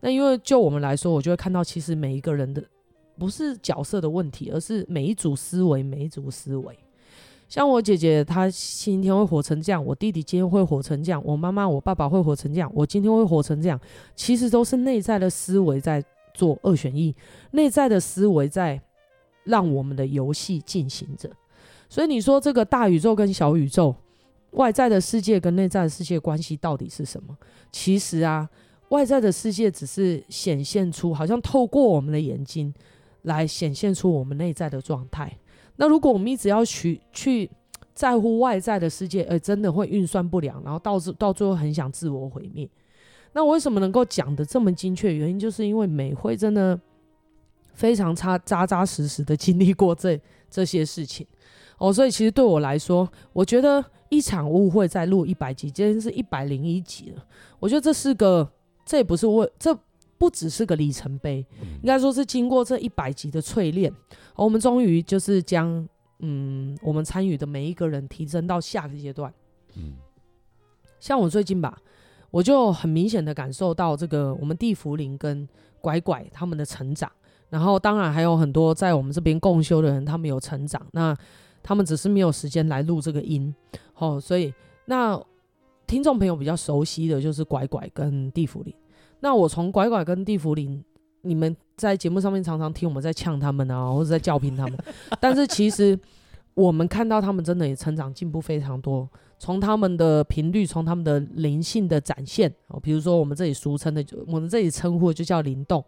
[0.00, 2.64] 那因为就我们来说，我就会看到，其实每一个人的
[3.18, 6.74] 不是角色的问题，而是每一组思维，每一组思维。
[7.48, 13.80] 像我姐姐，她今天会活成这样；我弟弟今天会活成这样；我妈妈、我爸爸会活成这样；我今天会活成这样。
[14.14, 16.04] 其实都是内在的思维在
[16.34, 17.14] 做二选一，
[17.52, 18.80] 内在的思维在
[19.44, 21.30] 让我们的游戏进行着。
[21.88, 23.94] 所以你说这个大宇宙跟小宇宙，
[24.52, 27.36] 外在的世界跟内在的世界关系到底是什么？
[27.70, 28.48] 其实啊，
[28.88, 32.74] 外在的世界只是显现出，好像透过我们的眼睛
[33.22, 35.32] 来显现出我们内在的状态。
[35.76, 37.50] 那如果我们一直要去去
[37.94, 42.68] 在乎外在的世界，呃，真的会运算不良，然后到至到最后很想自我毁灭。
[43.32, 45.14] 那我为什么能够讲得这么精确？
[45.14, 46.78] 原因就是因为美会真的
[47.74, 51.26] 非常差扎扎实实的经历过这这些事情
[51.78, 57.26] 哦，所以其实对我来说，我觉得一场误会再录一百集，今天是一百零一集了。
[57.58, 58.50] 我觉得这是个，
[58.84, 59.78] 这也不是为这。
[60.18, 61.44] 不只是个里程碑，
[61.82, 63.92] 应该说是经过这一百集的淬炼，
[64.34, 65.86] 我们终于就是将
[66.20, 69.32] 嗯我们参与的每一个人提升到下个阶段。
[69.74, 69.94] 嗯，
[70.98, 71.76] 像我最近吧，
[72.30, 75.46] 我就很明显的感受到这个我们地福林跟
[75.80, 77.12] 拐拐他们的成长，
[77.50, 81.14] 然后当然还有很多在我们这边共修的人，他们有成长，那
[81.62, 83.54] 他们只是没有时间来录这个音，
[83.96, 84.52] 哦，所以
[84.86, 85.22] 那
[85.86, 88.74] 听众朋友比较熟悉的就是拐拐跟地福林。
[89.26, 90.80] 那我从拐拐跟地福林，
[91.22, 94.78] 你们在节目上面常常听我们在呛他们啊，或者在教训他们，
[95.20, 95.98] 但是其实
[96.54, 99.10] 我们看到他们真的也成长进步非常多。
[99.36, 105.84] 从他们的频率，从他们的灵性的展现哦，比如说我们这里俗称的，我们这里称呼就叫灵动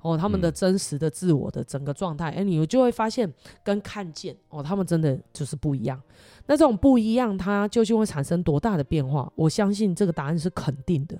[0.00, 6.02] 哦，他们的真实的自我的整个状态，哎、欸，你就会发现跟看见哦，他们真的就是不一样。
[6.48, 9.30] 那这种不一样，它究竟会产生多大的变化？
[9.36, 11.16] 我相信这个答案是肯定的。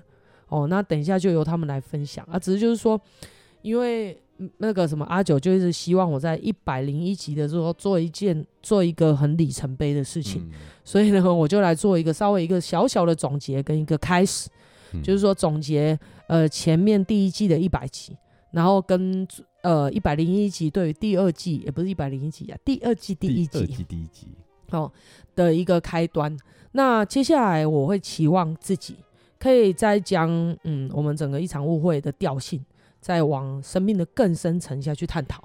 [0.51, 2.37] 哦，那等一下就由他们来分享啊。
[2.37, 2.99] 只是就是说，
[3.61, 4.21] 因为
[4.57, 10.51] 那个什么阿九就一直希望我在一百零一集的时候做一件做一个很里程碑的事情，嗯、
[10.83, 14.49] 所以呢，我就来做一个稍微一个小小的总结跟一个开始，
[14.93, 18.17] 嗯、就是说总结呃前面第一季的一百集，
[18.51, 19.25] 然后跟
[19.61, 24.27] 呃一百零一集对于第二季也不是一百零一集啊，第二季第一集，第二季第一集
[24.71, 24.91] 哦
[25.33, 26.35] 的一个开端。
[26.73, 28.95] 那接下来我会期望自己。
[29.41, 30.29] 可以再将
[30.65, 32.63] 嗯，我们整个一场误会的调性，
[32.99, 35.43] 再往生命的更深层下去探讨。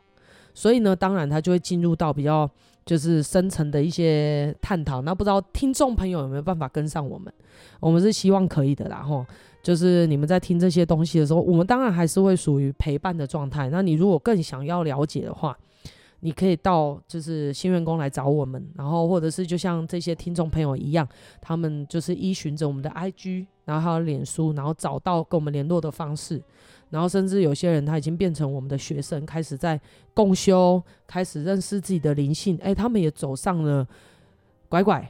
[0.52, 2.48] 所以呢，当然他就会进入到比较
[2.84, 5.00] 就是深层的一些探讨。
[5.00, 7.32] 那不知道听众朋友有没有办法跟上我们？
[7.80, 9.24] 我们是希望可以的啦，吼。
[9.62, 13.68] 就是你们在听这些东西的时候，我们当然还是会属于陪伴的状态。
[13.68, 15.58] 那你如果更想要了解的话，
[16.26, 21.08] 你可以到就是新员工来找我们，然后或者是就像这些听众朋友一样，
[21.40, 26.42] 他们就是依循着我们的 IG，然后还有脸书，然后找到跟我们联络的方式，
[26.90, 29.80] 然后甚至有些人他已经变成我们的学生，开始在
[30.12, 33.86] 共修，开始认识自己的灵性，哎，他们也走上了
[34.68, 35.08] 拐拐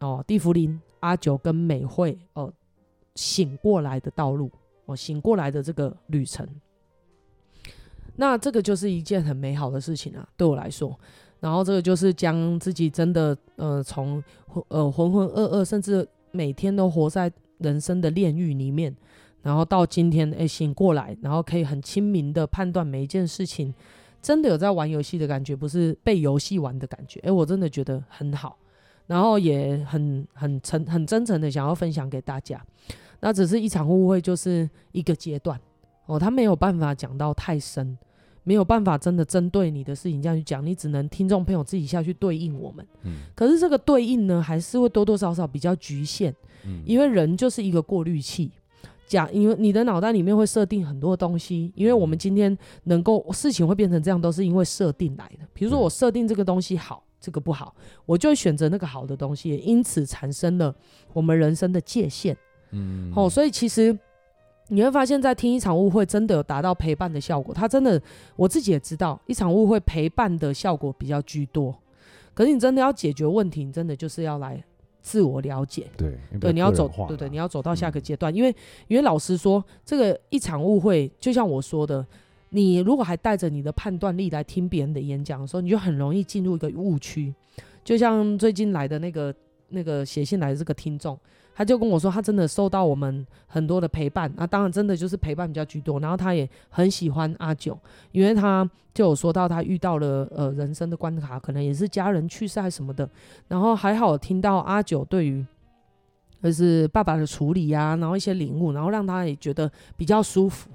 [0.00, 2.50] 哦，地福林阿九跟美惠哦
[3.14, 4.50] 醒过来的道路
[4.86, 6.48] 哦，醒过来的这个旅程。
[8.16, 10.98] 那这个就是一件很美好的事情啊，对我来说。
[11.38, 14.22] 然后这个就是将自己真的呃从
[14.68, 18.94] 呃浑浑噩噩，甚至每天都活在人生的炼狱里面，
[19.42, 23.72] 然后到今天哎醒过来，然后可以很清明的判断每一件事情，
[24.22, 27.20] 真的有在玩游戏的感觉，不是被游戏玩的感觉。
[27.20, 28.58] 哎，我真的觉得很好，
[29.06, 32.64] 然后也很很诚很真诚的想要分享给大家。
[33.20, 35.60] 那只是一场误会，就是一个阶段
[36.06, 37.96] 哦，他没有办法讲到太深。
[38.48, 42.86] 没有办法真的针对你的事情这样去讲，你只能听众朋友自己下去对应我们。
[43.02, 46.32] 嗯，可是这个对应呢，还是会多多少少比较局限。
[46.64, 48.52] 嗯，因为人就是一个过滤器，
[49.08, 55.44] 讲，因为你的脑袋里面会设定很多东西，因为我们今天能够事情会变成这样，都是因为设定来的。
[55.52, 60.72] 比如说我设定这个东西好，这个不好，我就会选择那个好的东西，因此产生了
[61.12, 62.36] 我们人生的界限。
[62.70, 63.98] 嗯，哦，所以其实。
[64.68, 67.54] 你会发现在听一场误会，真的有达到陪伴的效果。
[67.54, 68.00] 他真的，
[68.34, 71.74] 我自己也知道，一场误会陪伴的效果比较居多。
[72.34, 74.62] 可是你真的要解决问题，你真的就是要来
[75.00, 75.86] 自我了解。
[75.96, 78.34] 对，对，你要走，对对，你要走到下个阶段。
[78.34, 78.54] 嗯、因为，
[78.88, 82.04] 因为老实说，这个一场误会，就像我说的，
[82.50, 87.32] 你如果还带着你的判断力来听别人的演讲的时候，你就很容易进入一个误区。
[87.84, 89.32] 就像最近来的那个
[89.68, 91.16] 那个写信来的这个听众。
[91.58, 95.98] 他就跟我说，他真的受到我们很多的陪伴，那当然真的就是陪伴比较居多。
[95.98, 97.76] 然后他也很喜欢阿九，
[98.12, 103.08] 因为他就有说到他遇到了呃人生的关卡，可能也是家人去世还什么的。
[103.48, 105.42] 然后还好听到阿九对于
[106.42, 110.68] 就是爸爸的处理呀、啊，然后一些领悟，然后让他也觉得比较舒服。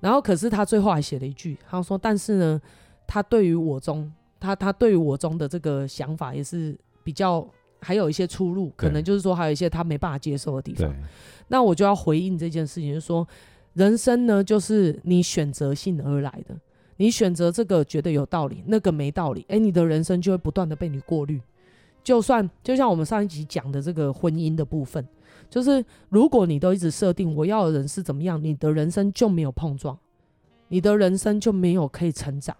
[0.00, 2.60] 然后可是他最后还写了一句，他说：“但是呢，
[3.06, 7.46] 他对于我中他他对于我中的这个想法也是比较。”
[7.80, 10.92] 还有一些出入，可能就是说还有一些他没办法接受的地方。
[11.48, 13.26] 那我就要回应这件事情，就是说，
[13.74, 16.56] 人生呢，就是你选择性而来的，
[16.96, 21.40] 你选择这个觉得有道理，那个没道理，哎，你的人生就会不断的被你过滤。
[22.02, 25.06] 就算就像我们上一集讲的这个婚姻的部分，
[25.48, 29.96] 就是如果你都一直设定我要的人是怎么样，你的人生就没有碰撞，
[30.68, 32.56] 你的人生就没有可以成长。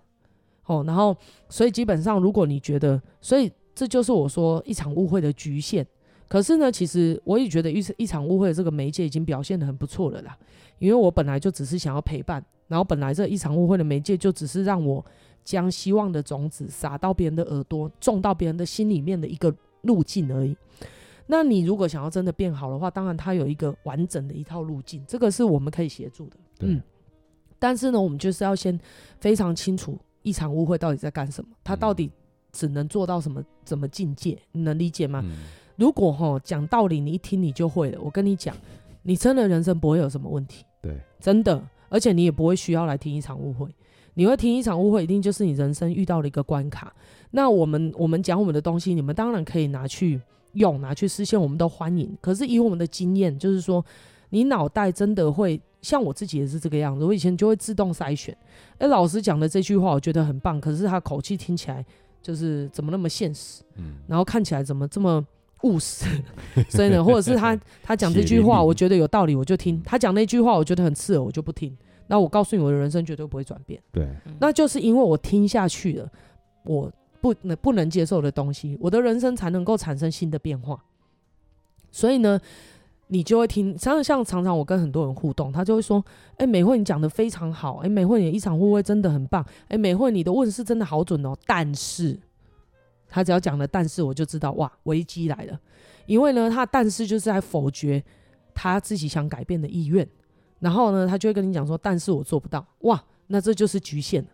[0.66, 1.16] 哦，然后
[1.48, 3.50] 所以基本上，如果你觉得，所以。
[3.76, 5.86] 这就是我说一场误会的局限。
[6.26, 10.36] 可是呢，其实我也觉得一一场误会的这个媒介已经表现得很不错了啦。
[10.80, 15.04] 因为我本来就只是想要陪伴，然后本来这一场误会的媒介就只是让我
[15.44, 20.56] 将希望的种子撒到别人的耳朵，种到别人的心里面的一个路径而已。
[21.26, 26.36] 那你如果想要真的变好的话，当然它有一个完整的一套路径，这个是我们可以协助的。
[26.60, 26.82] 嗯。
[27.58, 28.78] 但是呢，我们就是要先
[29.20, 32.10] 非常清楚一场误会到底在干什么，它到底。
[32.56, 34.38] 只能做到什么怎么境界？
[34.52, 35.20] 你能理解吗？
[35.22, 35.44] 嗯、
[35.76, 38.00] 如果哈讲道理，你一听你就会了。
[38.00, 38.56] 我跟你讲，
[39.02, 40.64] 你真的人生不会有什么问题。
[40.80, 43.68] 对，真的，而且你也不会需要来听一场误会。
[44.14, 46.90] 你会听一场误会，一定就是你人生遇到了一个关卡。
[47.32, 50.18] 那我们我们讲我们的东西，你们当然可以拿去
[50.54, 52.16] 用，拿去实现，我们都欢迎。
[52.22, 53.84] 可是以我们的经验，就是说，
[54.30, 57.04] 你脑袋真的会像我自己也是这个样子。
[57.04, 58.34] 我以前就会自动筛选。
[58.78, 61.84] 哎，老师讲的这句话，我觉得很棒，可是他口气听起来。
[62.26, 65.24] 就是怎么那么现实，嗯，然后看起来怎么这么
[65.62, 66.06] 务实，
[66.68, 71.72] 所以呢，或者是他 他讲这句话，我觉得有道理，我就听；他讲那句话，我觉得很刺耳，我就不听。
[72.08, 73.80] 那我告诉你，我的人生绝对不会转变。
[73.92, 74.08] 对，
[74.40, 76.10] 那就是因为我听下去了，
[76.64, 80.82] 我不能不能接受的东西，我的人生才能够产生新的变化。
[81.92, 82.40] 所以呢。
[83.08, 86.04] 你就会听，像像常常我跟很多人互动，他就会说
[86.38, 92.18] ：“哎、欸，美惠你讲的非常好，哎、欸，美惠你一场误会真的很棒，哎、欸，美惠你的问是真的好准哦。”但是，
[93.08, 95.60] 他只要讲了“但是”，我就知道哇，危机来了，
[96.06, 98.02] 因为呢，他“但是”就是在否决
[98.52, 100.06] 他自己想改变的意愿，
[100.58, 104.28] 然后呢，他就会跟你讲说：“但是我做不到。”哇，那这就是局限了，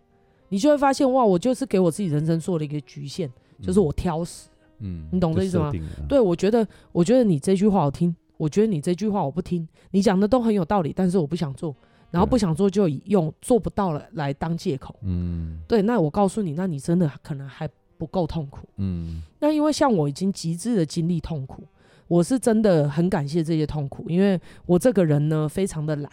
[0.49, 3.29] 你就会发现哇，我就是给我自己人生做了一个局限，
[3.61, 4.47] 就是我挑食。
[4.79, 5.71] 嗯，你懂这意思吗？
[6.09, 8.15] 对，我觉得，我觉得你这句话好听。
[8.37, 11.75] 我觉得你这句话我不听，你讲的都很有道理，但是我不想做，
[12.11, 14.95] 然后不想做就以用做不到了来当借口。
[15.01, 18.67] 嗯，对，那我告诉你，那你真的可能还不够痛苦。
[18.77, 21.63] 嗯，那因为像我已经极致的经历痛苦，
[22.07, 26.11] 我是真的很感谢这些痛苦，因为我这个人呢非常的懒，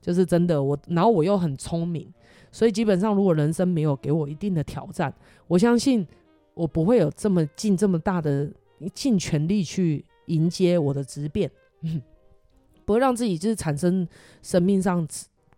[0.00, 2.12] 就是真的我，然后我又很聪明，
[2.50, 5.12] 所以基本上如果人生没有给我一定的挑战，
[5.46, 6.06] 我相信
[6.54, 8.50] 我不会有这么尽这么大的
[8.92, 11.50] 尽全力去迎接我的质变。
[11.82, 12.00] 嗯，
[12.84, 14.06] 不会让自己就是产生
[14.42, 15.06] 生命上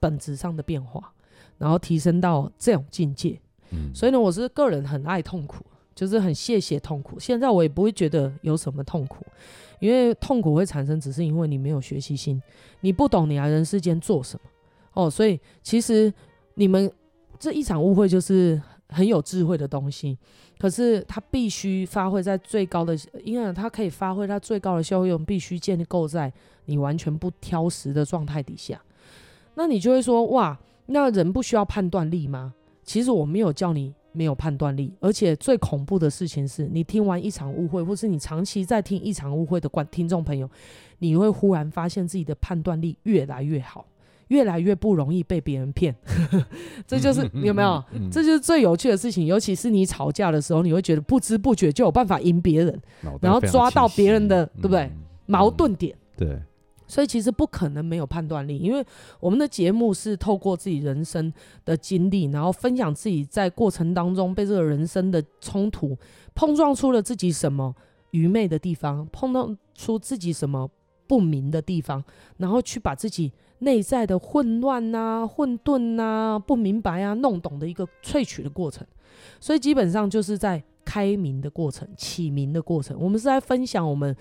[0.01, 1.13] 本质上的变化，
[1.59, 3.41] 然后提升到这种境界。
[3.71, 7.19] 嗯，所以呢，我是个人很爱痛苦，就是很谢谢痛苦。
[7.19, 9.25] 现在我也不会觉得有什么痛苦，
[9.81, 12.43] 因为痛苦会产生，只是因为你没有学习心，
[12.81, 14.51] 你不懂你来人世间做什么。
[14.93, 16.13] 哦，所以其实
[16.55, 16.91] 你们
[17.39, 18.61] 这一场误会就是。
[18.91, 20.17] 很有智慧的东西，
[20.59, 26.33] 可是它必须发挥在最高的，因为它可以发挥它最高的效用，必须建构在
[26.67, 28.81] 你完全不挑食的状态底下。
[29.55, 32.55] 那你就会说，哇，那人不需要判断力吗？
[32.83, 40.49] 其实我没有叫你没有判断力，而且最恐怖的事情是你听完一场误会，或是你长期在听一场误会的观听众朋友，
[40.99, 43.87] 你会忽然发现自己的判断力越来越好。
[44.29, 45.95] 越来越不容易被别人骗，
[46.87, 47.83] 这就是有没有？
[48.11, 49.27] 这就是最有趣的事情。
[49.27, 52.81] 尤其是你吵架的时候，你会觉得不知不觉就有办法赢别人，
[53.21, 54.91] 然后抓到别人的对不对？
[55.27, 55.97] 矛盾点。
[56.17, 56.41] 对，
[56.87, 58.85] 所以其实不可能没有判断力，因为
[59.21, 61.33] 我们的节目是透过自己人生
[61.65, 65.97] 的经历，然后分享自己在过程当中被这个人生的冲突
[66.35, 67.75] 碰撞出了自己什么
[68.13, 70.71] 愚昧的地方，碰撞出自己什么
[71.07, 72.03] 不明的地方，
[72.39, 73.31] 然后去把自己。
[73.61, 78.87] 内在的混乱呐、混沌呐、不明白啊、弄懂的一个萃取的过程，
[79.41, 82.99] 所以基本上就是在开明的过程、启明的过程。
[83.01, 84.15] 我们是在分享我们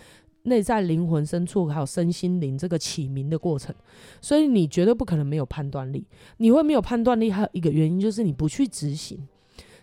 [0.43, 3.74] 内在灵魂深处还有身心灵这个启明的过程。
[4.22, 6.06] 所以你绝对不可能没有判断力。
[6.38, 9.28] 你会没有判断力，还有一个原因就是你不去执行。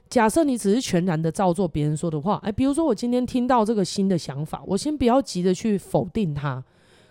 [0.09, 6.65] 假设你只是全然的照做别人说的话，哎，比如说我今天听到这个新的想法，我先不要急着去否定它。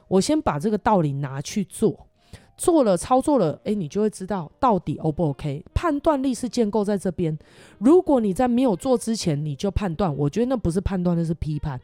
[0.10, 2.09] 我先把这个道理拿去做，
[2.60, 5.64] 做了操作了，诶，你就会知道到底 O 不 OK。
[5.74, 7.36] 判断力是建构在这边。
[7.78, 11.80] 如果你在没有做之前你就判断，我觉得那不是判断，那是批判，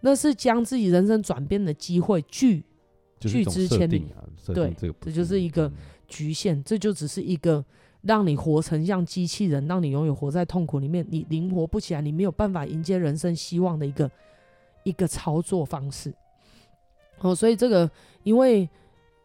[0.00, 2.64] 那是将自己人生转变的机会拒
[3.20, 4.06] 拒之千里。
[4.54, 5.70] 对，这就是一个
[6.08, 7.62] 局限，这就只是一个
[8.00, 14.10] 让你活成像机器人，让你永远活在痛苦里面，你灵活不起来，你没有办法迎接人生希望的一个
[14.82, 16.10] 一个操作方式。
[17.20, 17.90] 哦，所以这个，
[18.22, 18.66] 因为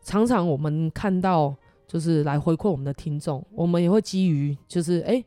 [0.04, 1.56] 常常我们看到，
[1.88, 5.24] 就是来回馈我们的听众，我们也会基于，就是哎、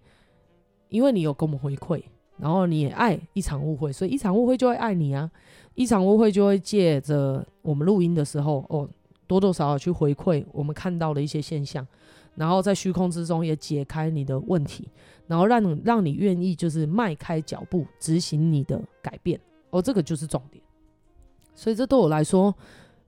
[0.88, 2.02] 因为你有给我们回馈，
[2.38, 5.30] 然后你也爱一场误会，所以一场误会就会爱你啊，
[5.74, 8.88] 一场误会就会借着我们录音的时候，哦，
[9.26, 11.86] 多多少少去回馈我们看到的一些现象，
[12.34, 14.88] 然后在虚空之中也解开你的问题，
[15.26, 19.38] 然后让让你愿意就是迈开脚步执行你的改变，
[19.70, 20.62] 哦，这个就是重点。
[21.54, 22.52] 所以这对我来说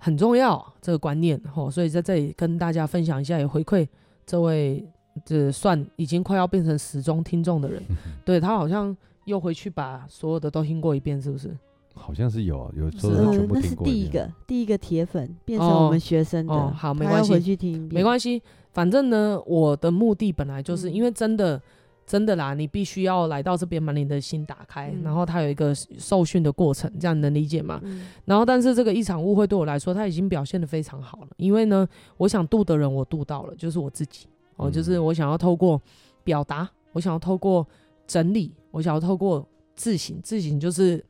[0.07, 3.85] 很重要，这个观念吼，所以在这里跟大家分享一下，也回馈
[4.25, 4.87] 这位
[5.25, 7.83] 这算已经快要变成时钟听众的人，
[8.25, 11.51] 对他好像又回去把所有的都听过一遍，是不是？
[11.93, 13.85] 好像是有，有时候全部听过。
[13.85, 18.41] 那是第一个，第一个铁粉变成我们学生的，哦哦、好，没关系，回去听一遍，没关系，
[18.73, 21.61] 反正呢，我的目的本来就是、嗯、因为真的。
[22.07, 27.81] 真的啦，你必须要来到这边把你的心打开，嗯、然后它有一个受训的过程，这样你能理解吗？
[27.83, 31.29] 嗯、然后，但是这个一场误会对我来说，他已经表现的非常好了。
[31.37, 35.83] 因为呢，我想渡的人我渡到了，就是我自己哦，就是我想要透过
[36.23, 37.67] 表达，我想要透过
[38.07, 41.05] 整理，我想要透过自省，自省就是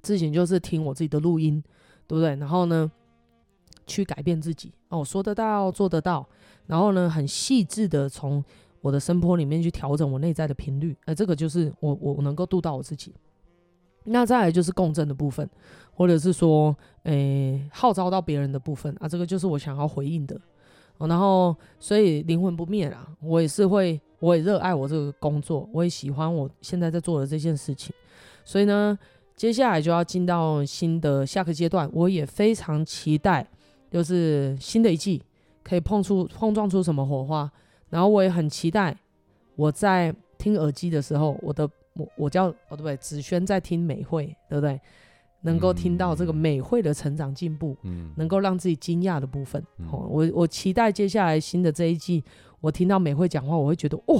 [0.00, 1.60] 自省就是听我自己的录音，
[2.06, 2.36] 对不对？
[2.36, 2.88] 然后呢，
[3.84, 6.24] 去改变自己哦，说得到做得到，
[6.68, 8.44] 然后呢，很细致的从。
[8.80, 13.14] 我的声波里面去调整我内在的频率，呃，这个就是我我能够度到我自己。
[14.04, 15.48] 那再来就是共振的部分，
[15.92, 20.40] 或者是说，诶、号召到别人的部分啊，这个就是我想要回应的。
[20.98, 27.94] 然后，所以灵魂不灭啊，我也是会，我也热爱我这个工作，我也喜欢我现在在做的这件事情。
[28.44, 28.98] 所以呢，
[29.36, 33.46] 接下来就要进到新的下个阶段，我也非常期待，
[33.90, 35.22] 就是新的一季
[35.62, 37.50] 可以碰出碰撞出什么火花。
[37.90, 38.96] 然后我也很期待，
[39.56, 42.96] 我在听耳机的时候，我的我我叫哦对不对？
[42.96, 44.80] 子轩在听美惠，对不对？
[45.42, 52.24] 能够听到这个美惠的成长进步，嗯，能够让自己惊讶的部分，嗯、哦，我我期待接下来新的这一季，
[52.60, 54.16] 我听到美惠讲话，我会觉得哇，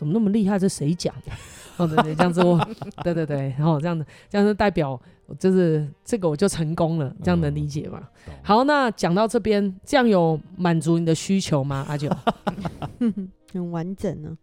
[0.00, 0.58] 怎么那么厉害？
[0.58, 1.32] 这谁讲的？
[1.76, 2.58] 哦对对，这样子我，
[3.04, 4.98] 对对对，然后这样子，这样子代表
[5.38, 8.08] 就是这个我就成功了，这样能理解吗？
[8.28, 11.84] 嗯、好，那讲到这边，这样有满足你的需求吗？
[11.86, 12.10] 阿九？
[13.52, 14.34] 很完整呢，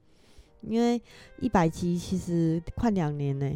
[0.62, 1.02] 因为
[1.40, 3.50] 一百集其实快两年呢，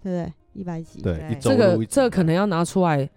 [0.00, 0.32] 对不对？
[0.52, 3.08] 一百集，对，这个这个可能要拿出来，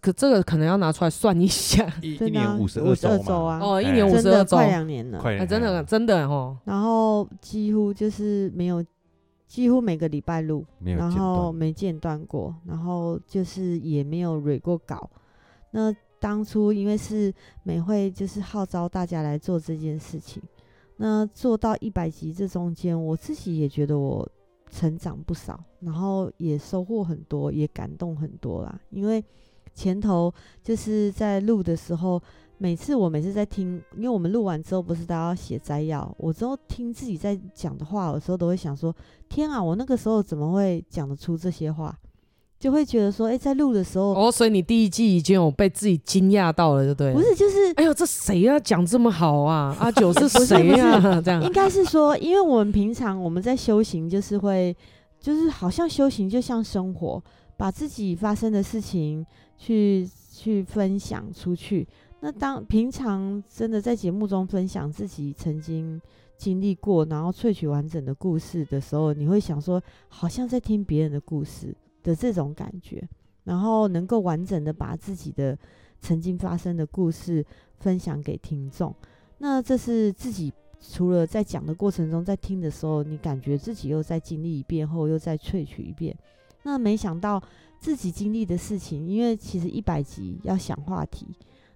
[0.00, 8.84] 可这个可能要拿出来算一下， 一一年五十二周啊，哦，一年五十二周，快两年了，哎，真的真的哦，然后几乎就是没有，
[9.46, 15.10] 几乎每个礼拜录，然后没间断过，然后就是也没有 re 过稿，
[15.70, 15.94] 那。
[16.20, 20.42] 当初因为是美会，就是号召大家来做这件事情。
[20.96, 24.28] 那做到一百集这中间，我自己也觉得我
[24.68, 28.80] 成长不少，然后也收获很多，也感动很多啦。
[28.90, 29.24] 因为
[29.78, 32.20] 前头就是在录的时候，
[32.58, 38.92] 每次我每次在听，因为我们录完之后不是都要写摘要，我之后听自己在讲的话，有时候都会想说：
[39.28, 41.96] 天啊，我那个时候怎么会讲得出这些话？
[42.58, 47.12] 就会觉得说，哎、欸，在录的时候，哦，所以你第一季已经有被自己惊讶到了，对不对？
[47.14, 48.58] 不是，就是，哎呦，这谁啊？
[48.58, 49.76] 讲这么好啊？
[49.78, 51.00] 阿九是谁呀？
[51.22, 54.76] 这样，应该是说，因为我们平常我们在修行，就是会，
[55.20, 57.22] 就是好像修行就像生活，
[57.56, 59.24] 把自己发生的事情
[59.58, 61.86] 去去分享出去。
[62.20, 66.00] 那当平常真的在节目中分享自己曾经
[66.38, 71.76] 经历过，然后萃取完整的故事的时候，你会想说，好像在听别人的故事。
[72.00, 73.06] 的这种感觉，
[73.44, 75.58] 然后能够完整的把自己的
[76.00, 77.44] 曾经发生的故事
[77.80, 78.94] 分享给听众，
[79.38, 80.50] 那这是自己
[80.80, 86.16] 除了在讲的过程中，在听的时候，你感觉自己又在经历一遍后，又再萃取一遍。
[86.62, 87.42] 那没想到
[87.78, 91.26] 自己经历的事情，因为其实一百集要想话题，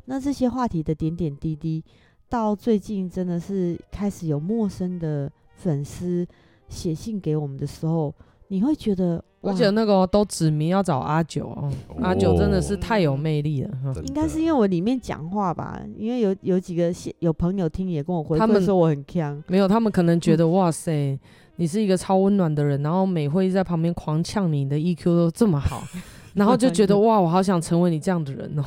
[0.06, 1.82] 那这些话题的点点滴滴，
[2.28, 6.26] 到最近真的是开始有陌生的粉丝
[6.68, 8.14] 写信给我们的时候，
[8.48, 9.22] 你会觉得。
[9.44, 13.70] 而且那个都指名要找阿九哦，阿九真的是太有魅力了。
[14.06, 19.42] 应该是因为我里面讲话吧，因为有有几个有朋友听也跟我回他们说我很强。
[19.48, 21.18] 没有，他们可能觉得哇塞，
[21.62, 25.80] 你是一个超温暖的人，然后美惠在旁边狂呛你的 EQ 都这么好，
[26.34, 28.64] 然后就觉得 哇，我好想成为你这样的人哦。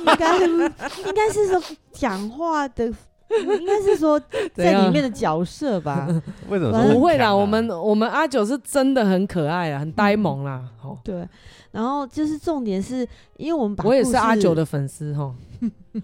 [0.00, 1.58] 应该应该是说
[1.92, 4.20] 讲话的，应该是说
[4.52, 6.06] 在里面的角色吧？
[6.50, 7.34] 为什么、啊、不会啦？
[7.34, 10.62] 我们我们阿九是真的很可爱啊，很呆萌啦。
[10.84, 11.26] 哦，对。
[11.70, 13.08] 然后就是重点是，
[13.38, 15.34] 因为我们把我也是阿九的粉丝哈，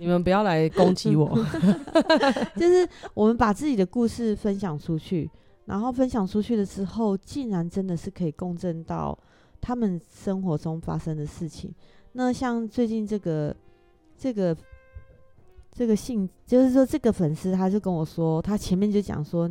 [0.00, 1.28] 你们不要来攻击我。
[2.56, 5.30] 就是我们把自己的故事分享出去，
[5.66, 9.16] 然后分享出去了之后，竟然真的是可以共振到
[9.60, 11.72] 他们生活中发生的事情。
[12.12, 13.54] 那像最近这个
[14.16, 14.56] 这个
[15.70, 19.50] 这个信，就是说这个粉丝他就跟我说，他前面就讲说，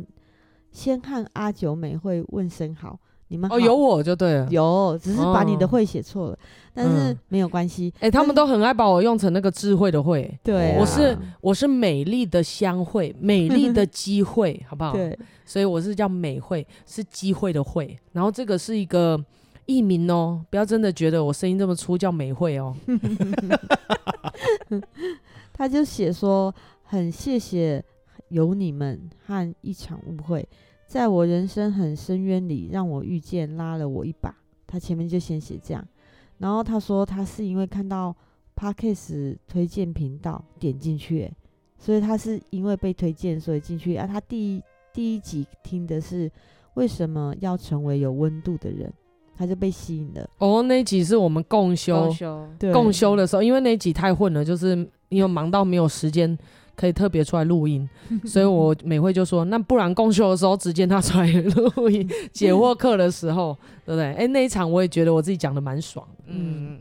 [0.70, 2.98] 先看阿九美会问声好。
[3.32, 6.38] 你们哦，有我就对了，有，只是把你的会写错了，哦、
[6.74, 7.90] 但是没有关系。
[7.98, 14.92] 哎、他们都很爱把我用成那个智慧的慧，对、啊，我是我是美丽的相会，美丽的机会，好不好？
[14.96, 17.98] 对，所以我是叫美会，是机会的会。
[18.12, 19.18] 然后这个是一个
[19.64, 22.76] 艺名哦，不要真的觉得我声音这么粗叫美会哦。
[25.54, 27.82] 他就写说，很谢谢
[28.28, 30.46] 有你们和一场误会。
[30.92, 34.36] 在我人生很深渊里，让我遇见，拉了我一把。
[34.66, 35.82] 他前面就先写这样，
[36.36, 38.14] 然后他说他是因为看到
[38.54, 41.32] Podcast 推荐频道点进去，
[41.78, 44.06] 所以他是因为被推荐所以进去啊。
[44.06, 44.62] 他第一
[44.92, 46.30] 第一集听的是
[46.74, 48.92] 为什么要成为有温度的人，
[49.34, 50.28] 他就被吸引了。
[50.40, 56.38] 哦，那一集是我们共修共修，共修的时候，因为那一集太混了，就是因为忙到没有时间。
[56.82, 57.88] 可以特别出来录音，
[58.26, 63.56] 所以我美会就说，那不然共修的时候直接他出来录音，解惑课的时候，
[63.86, 64.06] 对不对？
[64.06, 66.80] 哎、欸，那一场我也觉得我自己讲的蛮爽，嗯。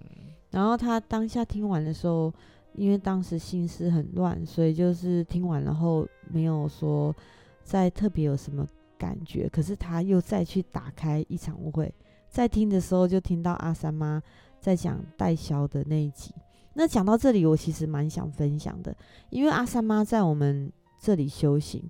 [0.49, 2.33] 然后他当下听完的时候，
[2.73, 7.15] 因为当时心思很乱，所以就是听完然后没有说
[7.63, 8.65] 再特别有什么
[8.97, 9.47] 感觉。
[9.49, 11.93] 可是他又再去打开一场误会，
[12.27, 14.19] 在听的时候就听到阿三妈
[14.59, 16.33] 在讲代销的那一集。
[16.73, 18.95] 那讲到这里，我其实蛮想分享的，
[19.29, 21.83] 因为阿三妈在我们这里修行，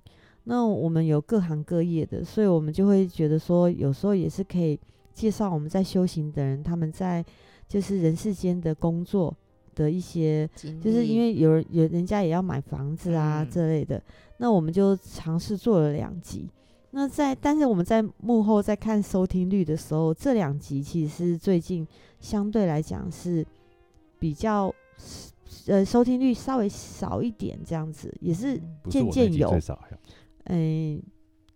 [0.46, 4.80] 那我们有各行各业的，所以我们就会觉得说，有时候也是可以
[5.14, 7.24] 介绍我们在修行的人，他们在
[7.68, 9.32] 就是人世间的工作
[9.76, 14.02] 的一些，就是因为有人有人家也要买房子啊这类的，
[14.38, 16.50] 那我们就尝试做了两集。
[16.90, 21.88] 那在但是我们在幕后在看收听率的时候，这两集其实是最近
[22.20, 23.46] 相对来讲是。
[24.22, 24.72] 比较
[25.66, 29.50] 呃收听率稍微少一点，这样子也是渐渐有。
[30.44, 31.04] 哎、欸，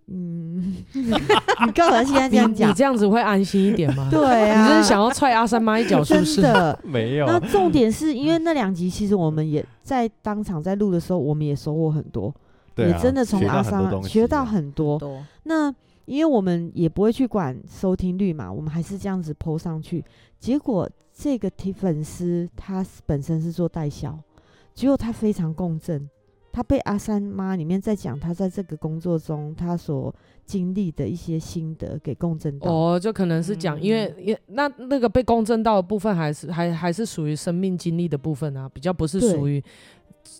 [0.08, 4.10] 嗯， 你告诉现在这样讲，你这样子会安心一点吗？
[4.12, 6.42] 对啊，你真是想要踹阿三妈一脚，是不是？
[6.42, 7.28] 真的 没有。
[7.28, 12.34] 那重点是因为那两集，其实我们也在当场在录的时候，我们也收获很多，啊、
[12.78, 15.00] 也真的从阿三妈学到很多。
[15.44, 15.72] 那
[16.06, 20.04] 因为我们也不会去管收听率嘛，我们还是这样子 po 上去，
[20.40, 20.90] 结果。
[21.18, 24.20] 这个 T 粉丝他本身是做代销，
[24.74, 26.10] 结果他非常共振，
[26.52, 30.14] 他被阿三妈里面在讲他在这个工作中他所
[30.46, 32.70] 经历的一些心得给共振到。
[32.70, 39.64] 哦，就可能是讲，嗯、因为也那那个被共振到的部分还是还还是属于生命经历的部分啊，比较不是属于。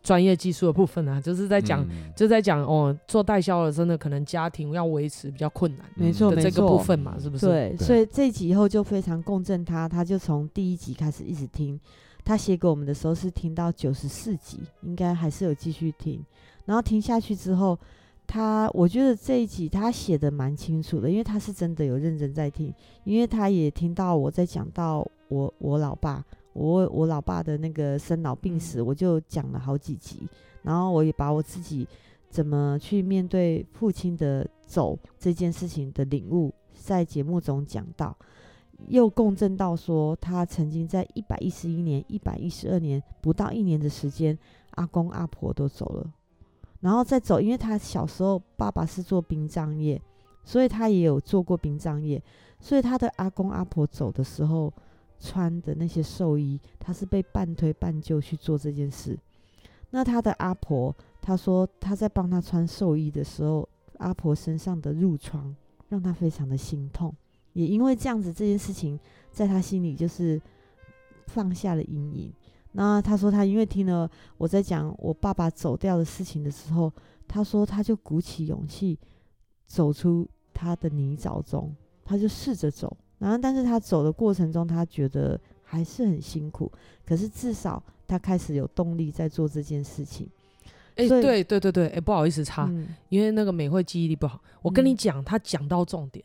[0.06, 7.48] 专业技术的部分啊，就是在讲，嗯、就在讲哦，做代销的真的可能家庭要维持比较困难，没错，没错，这个部分嘛，是不是？
[7.48, 11.80] 对，对，所以这一集以后就非常共振他，他就从第一集开始一直听，
[12.24, 16.24] 他写给我们的时候是听到九十四集，应该还是有继续听，
[16.66, 17.76] 然后听下去之后，
[18.28, 22.72] 他我觉得这一集他写的蛮清楚的，因为他是真的有认真在听，
[23.06, 26.24] 因为他也听到我在讲到我我老爸。
[26.56, 30.26] 我我老爸的那个生老病死，我就讲了好几集，
[30.64, 31.86] 然后我也把我自己
[32.30, 38.16] 怎么去面对父亲的走这件事情的领悟，在节目中讲到，
[38.88, 44.38] 又共振到说他曾经在一百一十一年、一百一十二年不到一年的时间，
[44.76, 46.10] 阿公阿婆都走了，
[46.80, 50.02] 然后再走，因为他小时候爸爸是做殡葬业，
[50.46, 52.24] 所以他也有做过殡葬业，
[52.62, 54.72] 所以他的阿公阿婆走的时候。
[55.20, 59.18] 穿的那些寿衣，他是被半推半就去做这件事。
[59.92, 63.68] 那他的阿婆，他说他在帮他穿寿衣的时候，
[64.00, 65.56] 阿婆身上的褥疮
[65.88, 67.16] 让他非常的心痛。
[67.54, 69.00] 也因为这样子，这件事情
[69.32, 70.42] 在他心里就是
[71.28, 72.34] 放下了阴影。
[72.74, 76.92] 那他说他因为听了我在讲我爸爸走掉的事情的时候，
[77.26, 79.00] 他说他就鼓起勇气
[79.66, 82.98] 走出他的泥沼中，他就试着走。
[83.26, 86.72] 然后，但是他走的过程中，他觉得还是很辛苦。
[87.04, 90.30] 可是至少他开始有动力在做这件事情。
[90.96, 92.72] 哎，对对对对，哎，不好意思插，
[93.10, 94.40] 因为那个美惠记忆力不好。
[94.62, 96.24] 我跟你讲，他讲到重点，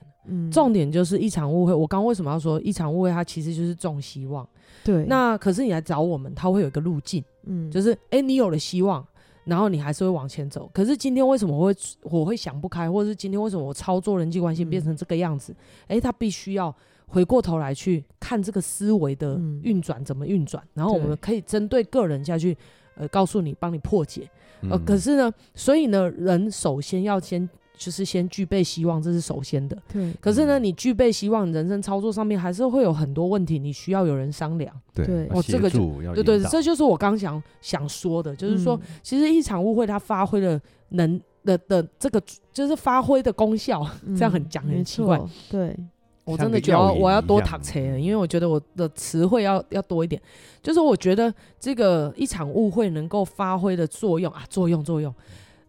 [0.52, 1.72] 重点就是一场误会。
[1.72, 3.10] 我刚刚为什么要说一场误会？
[3.10, 4.46] 它其实就是种希望。
[4.84, 9.02] 对，那可是你来找我们，他会有一个路径，嗯，就是哎，你有了希望，
[9.44, 10.70] 然后你还是会往前走。
[10.72, 15.56] 可是今天为什么我会我会想不开，或者是今天为什么我操作人际关系变成这个样子？
[15.88, 16.74] 哎，他必须要
[17.10, 22.56] 回过头来去看这个思维的运转怎么运转，然后我们可以针对个人下去。
[22.96, 24.28] 呃，告诉你，帮你破解。
[24.68, 27.48] 呃，可是呢，所以呢，人首先要先
[27.78, 29.78] 就是先具备希望，这是首先的。
[29.90, 30.12] 对。
[30.20, 34.74] 可是呢，你具备希望，人生操作上面还是会有很多问题，你需要有人商量。
[34.92, 35.26] 对。
[35.30, 42.20] 哦，这个就对对，这就是我刚想想说的，就是说，其实一场误会它发挥了能的的这个
[42.52, 45.18] 就是发挥的功效，这样很讲很奇怪。
[45.48, 45.74] 对。
[46.30, 50.20] 我真的觉得我要多躺车，因为我觉得我的词汇要要多一点。
[50.62, 55.14] 就是我觉得这个一场误会能够发挥的作用啊，作用作用，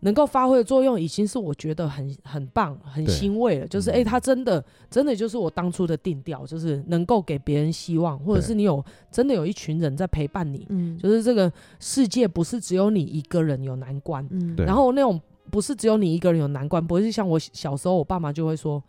[0.01, 3.67] 能够发挥的作用，已经是我觉得很很棒、很欣慰了。
[3.67, 10.65] 就是哎，他真的真的就是我当初的定调，就是能够给别人希望，或者是你有真的有一群人在陪伴你。
[10.69, 14.27] 嗯，就是这个世界不是只有你一个人有难关。
[14.29, 18.83] 嗯，然后那种不是只有你一个人有难关，不是像我小时候，我爸妈就会说。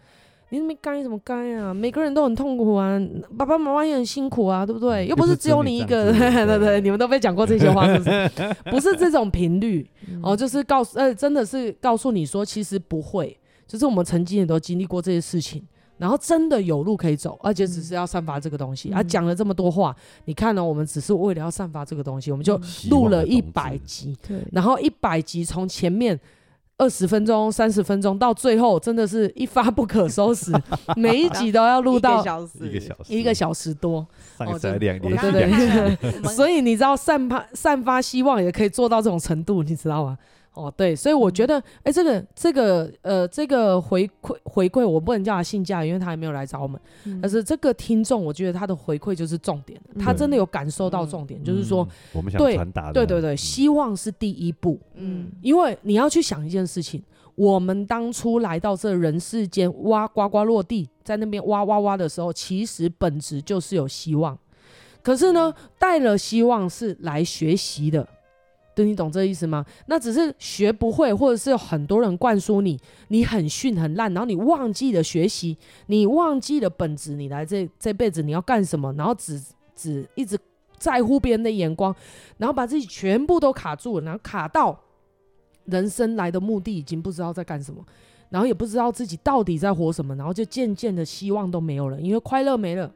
[0.52, 1.72] 你没该怎么该啊？
[1.72, 3.00] 每个人都很痛苦啊，
[3.38, 5.06] 爸爸妈妈也很辛苦啊，对不对？
[5.06, 6.12] 又不是只有你一个人，
[6.46, 8.30] 对对对，你们都被讲过这些话，是不是？
[8.70, 9.88] 不是这种频率
[10.22, 13.34] 哦，就是告诉呃，真的是告诉你说，其实不会，
[13.66, 18.90] 就是我们曾经也都经历过这些事情，然后真的有路可以走，而且只是要散发这个东西。
[18.92, 19.96] 啊，讲了这么多话，
[20.26, 20.62] 你看呢？
[20.62, 24.14] 我们只是为了要散发这个东西，我们就录了一百集，
[24.52, 26.20] 然后一百集从前面。
[26.82, 30.50] 二十分钟、三十分钟，到最后真的是一发不可收拾，
[30.96, 32.52] 每一集都要录到一个小时，
[33.06, 34.04] 一个小时多。
[34.38, 34.76] 哦，对
[35.30, 40.18] 对对， 所以你知道散发散发希望也可以做到这种程度，你知道吗？
[40.54, 46.78] 哦，对，所以我觉得，哎、这个这个呃，这个回馈回馈，我不能叫他性价比，因为他还没有来找我们。
[47.04, 54.78] 嗯、但是这个听众，我觉得他的回馈就是重点，嗯、他真的有感受到重点，嗯、就是说，嗯、我们想传达的，对对对，希望是第一步。
[54.96, 57.02] 嗯，因为你要去想一件事情，
[57.34, 64.38] 我们当初来到这人世间，挖呱呱落地，在那边挖挖挖的时候，其实本质就是有希望。
[65.02, 68.06] 可是呢，带了希望是来学习的。
[68.74, 69.64] 对，你懂这意思吗？
[69.86, 78.92] 那只是学不会，或者是有很多人灌输你，你很逊很烂，然后你忘记了学习，你忘记了本质，你来这这辈子你要干什么？
[78.94, 79.38] 然后只
[79.76, 80.38] 只一直
[80.78, 81.94] 在乎别人的眼光，
[82.38, 84.80] 然后把自己全部都卡住了，然后卡到
[85.66, 87.84] 人生来的目的已经不知道在干什么，
[88.30, 92.90] 然后也不知道自己到底在活什么，然后就渐渐的希望都没有了，因为快乐没了。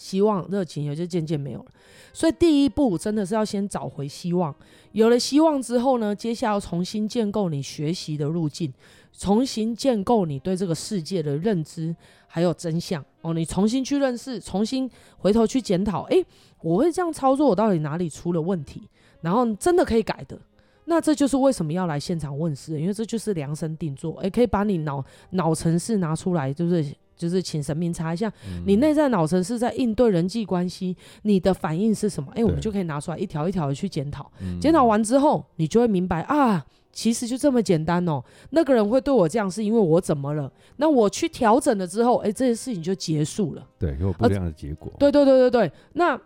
[0.00, 1.66] 希望、热情也就渐渐没有了，
[2.10, 4.54] 所以第一步真的是要先找回希望。
[4.92, 8.72] 有了希望之后呢，接下来要重新建构你学习的路径，
[9.12, 11.94] 重新建构你对这个世界的认知，
[12.26, 13.34] 还有真相哦。
[13.34, 16.24] 你重新去认识，重新回头去检讨，诶，
[16.62, 18.88] 我会这样操作，我到底哪里出了问题？
[19.20, 20.38] 然后真的可以改的，
[20.86, 26.86] 那这就是为什么要来现场问事，因为这就是量身定做，诶，可以把你脑脑程式拿出来，就是。
[27.20, 28.32] 就是请神明查一下，
[28.64, 32.32] 你内在脑层是在应对人际关系，你的反应是什么？
[32.34, 34.32] 哎，我们就可以拿出来一条一条的去检讨。
[34.58, 38.24] 检讨完之后，你就会明白啊，其实就这么简单哦。
[38.50, 40.50] 那个人会对我这样，是因为我怎么了？
[40.78, 43.66] 那我去调整了之后，哎，这件事情就结束了。
[43.78, 44.90] 对，有不一样的结果。
[44.98, 45.72] 对对对对对。
[45.92, 46.18] 那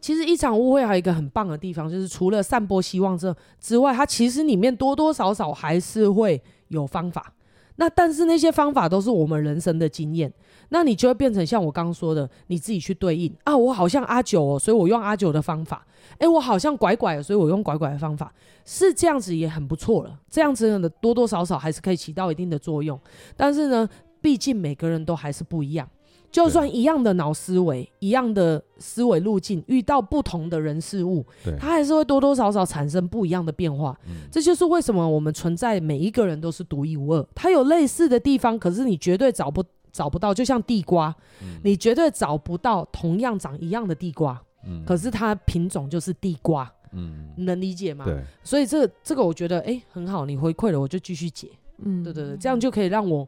[0.00, 7.32] 其实一场误会还有一个很棒的地方，就是除了散播希望之之外，它其实里面多多少少还是会有方法。
[7.76, 10.32] 那但是那些方法都是我们人生的经验，
[10.68, 13.56] 那你就会变成像我刚刚说的，你自己去对应啊。
[13.56, 15.86] 我好像阿九哦，所以我用阿九的方法。
[16.18, 18.32] 诶，我好像拐拐，所以我用拐拐的方法，
[18.64, 20.18] 是这样子也很不错了。
[20.30, 22.98] 这样子的多多少少还是可以起到一定的作用。
[23.36, 23.88] 但是呢，
[24.20, 25.88] 毕竟每个人都还是不一样。
[26.34, 33.96] 就算一样的脑思维，一样的思维路径，遇到不同的人事物，对它还是会多多少少产生不一样的变化。
[34.08, 37.24] 嗯、这就是为什么我们存在，每一个人都是独一无二。
[37.36, 39.62] 它有类似的地方，可是你绝对找不
[39.92, 40.34] 找不到。
[40.34, 46.68] 就像地瓜，嗯、你绝对找不到同样长一样的地瓜，嗯、可是它品种就是地瓜。
[46.90, 48.04] 嗯，能理解吗？
[48.04, 48.20] 对。
[48.42, 51.48] 所以这这个我觉得哎、欸、很好，你回馈了，我就继续解。
[51.78, 53.24] 嗯，对对对，这样就可以让我。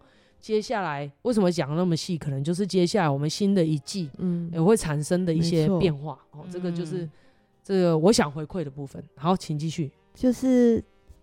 [0.47, 2.17] 接下来为什么讲那么细？
[2.17, 6.17] 可能就是接下来我们新的一季，嗯，也会产生的一些变化。
[6.31, 7.11] 哦，这个就是、嗯、
[7.65, 9.03] 这个我想回馈的部分。
[9.17, 9.91] 好，请继续。
[10.15, 10.81] 就是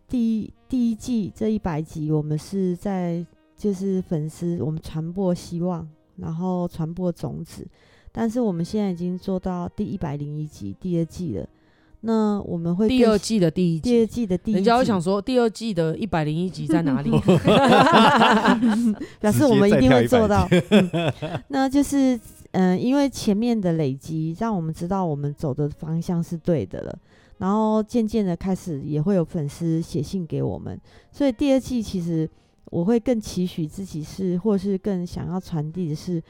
[0.09, 7.65] 第一第一季这一百集，我们是在就是粉丝，我们传播希望，然后传播种子。
[8.11, 11.47] 但是我们现在已经做到第一百零一集，第二季了。
[12.05, 17.09] 那我们会第二季的第一集，第二季的第一集，人家会想说第二季的一百零一集在哪里？
[19.21, 20.45] 表示我们一定会做到。
[20.69, 20.89] 嗯、
[21.47, 22.13] 那就是，
[22.51, 26.99] 嗯、呃，因为前面的累积，让我们知道我们走的方向是对的了。
[27.37, 30.77] 然后渐渐的开始，也会有粉丝写信给我们。
[31.09, 32.29] 所以第二季其实
[32.65, 36.21] 我会更期许自己是，或是更想要传递的是，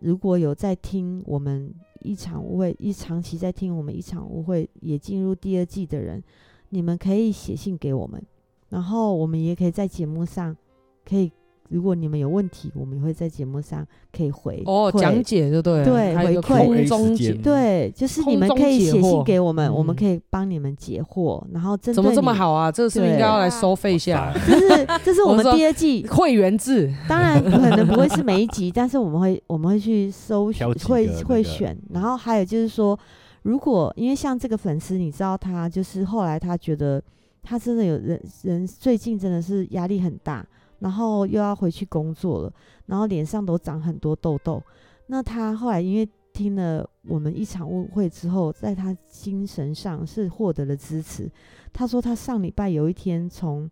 [0.00, 1.72] 如果有在听我们。
[2.02, 6.22] 一场误会，一长期在听我们一场误会，也进入第二季的人，
[6.70, 8.22] 你们可以写信给我们，
[8.68, 10.56] 然后我们也可以在节目上
[11.04, 11.32] 可以。
[11.72, 21.42] 如果你们有问题，我们也会在节目上可以回哦，讲解就对，对，回馈空中解，对，就是你们可以写信给我们，我们可以帮你们解惑。
[21.50, 22.70] 然后怎么这么好啊？
[22.70, 24.30] 这个是不是应该要来收费一下？
[24.46, 30.52] 这是这是我们第二季会员制，当然可能不会是每一集，但是我们会我们会去搜，
[30.86, 31.74] 会会选。
[31.90, 32.98] 然后还有就是说，
[33.42, 37.02] 如果因为像这个粉丝，你知道他就是后来他觉得
[37.42, 40.46] 他真的有人人最近真的是压力很大。
[40.82, 42.52] 然后又要回去工作了，
[42.86, 44.60] 然后脸上都长很多痘痘。
[45.06, 51.30] 那他后来因为听了我们一场误会之后，在他精神上是获得了支持。
[51.72, 53.70] 他说他上礼拜有一天从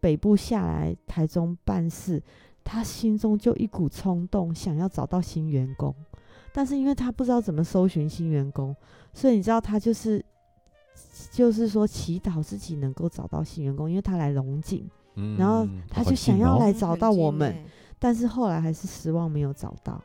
[0.00, 2.22] 北部下来台中办事，
[2.62, 5.94] 他心中就一股冲动，想要找到新员工。
[6.52, 8.76] 但是因为他不知道怎么搜寻新员工，
[9.14, 10.22] 所以你知道他就是
[11.30, 14.86] 就是说祈祷自己能够找到新员工，因为他来龙井。
[15.38, 17.54] 然后他就想要来找到我们，
[17.98, 20.00] 但是后来还是失望没有找到。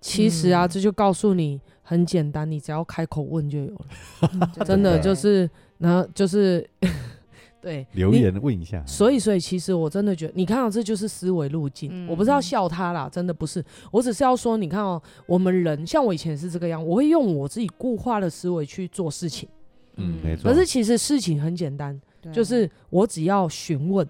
[0.00, 4.52] 其实啊，这就告诉你很简单，你只要开口问就有了。
[4.64, 6.64] 真的就是，然后就是
[7.60, 8.80] 对留言问一下。
[8.86, 12.06] 所以，所以其实我真的觉得，你看到这就是思维路径。
[12.06, 19.48] 我不是要笑他啦，真的不是，我只是要说，你看哦，我们人像我以前是这个样，我会用我自己固化的思维去做事情。
[19.96, 20.44] 嗯，没错。
[20.44, 22.00] 可是其实事情很简单，
[22.32, 24.08] 就是我只要询问。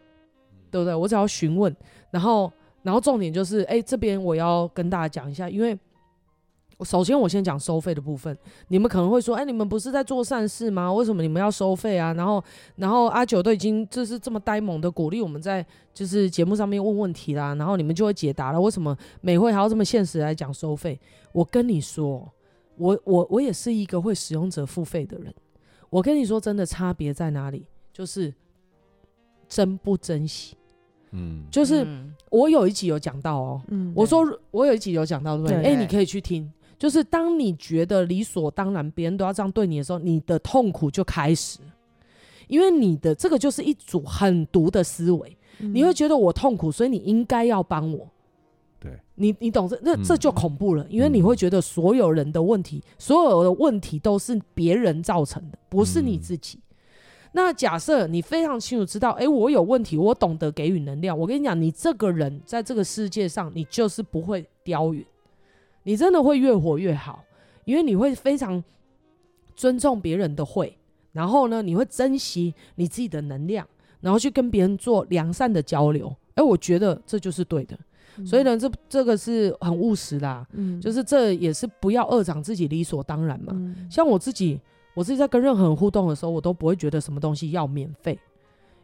[0.70, 0.94] 对不对？
[0.94, 1.74] 我只要询问，
[2.10, 2.52] 然后，
[2.82, 5.78] 然后重点就是，哎，这边我要跟大家讲一下，因为
[6.84, 8.36] 首先我先讲收费的部分。
[8.68, 10.92] 你们可能会说，哎，你们不是在做善事吗？
[10.92, 12.12] 为什么你们要收费啊？
[12.14, 12.42] 然后，
[12.76, 18.60] 然后阿九都已经就是这么呆萌的鼓励我们在就是节目上面问问题啦，然后你们就会解答了。
[18.60, 21.00] 为什么美会还要这么现实来讲收费？
[21.32, 22.30] 我跟你说，
[22.76, 25.34] 我我我也是一个会使用者付费的人。
[25.90, 27.66] 我跟你说，真的差别在哪里？
[27.92, 28.32] 就是
[29.48, 30.56] 珍不珍惜。
[31.12, 31.86] 嗯，就是
[32.30, 35.62] 我有一集有讲到哦，嗯，我说我有一集有讲到，对不对？
[35.62, 36.50] 哎，你可以去听。
[36.78, 41.58] 就是当你觉得理所当然，别人都要这样对你的时候，你的痛苦就开始，
[42.46, 48.06] 因为你的这个就是一组很毒的思维，你会觉得我痛苦，所以你应该要帮我。
[48.78, 56.60] 对，你你懂这那这就恐怖了，因为你会觉得所有人的问题，所有的问题都是别人造成的，不是你自己。
[57.32, 61.16] 那假设你非常清楚知道，哎、欸，我有问题，我懂得给予能量。
[61.16, 65.04] 我跟你讲，你这个人在这个世界上，你就是不会凋殒，
[65.82, 67.22] 你真的会越活越好，
[67.64, 68.64] 因为你会非常
[69.54, 70.74] 尊重别人的会，
[71.12, 73.66] 然后呢，你会珍惜你自己的能量，
[74.00, 76.08] 然后去跟别人做良善的交流。
[76.30, 77.78] 哎、欸，我觉得这就是对的。
[78.16, 83.52] 嗯、所以呢，这这个是很务实啦，嗯，就是这也是不要恶长自己理所当然嘛。
[83.54, 84.58] 嗯、像我自己。
[84.98, 88.18] 我自己在跟任何人互动的时候，我都不会觉得什么东西要免费，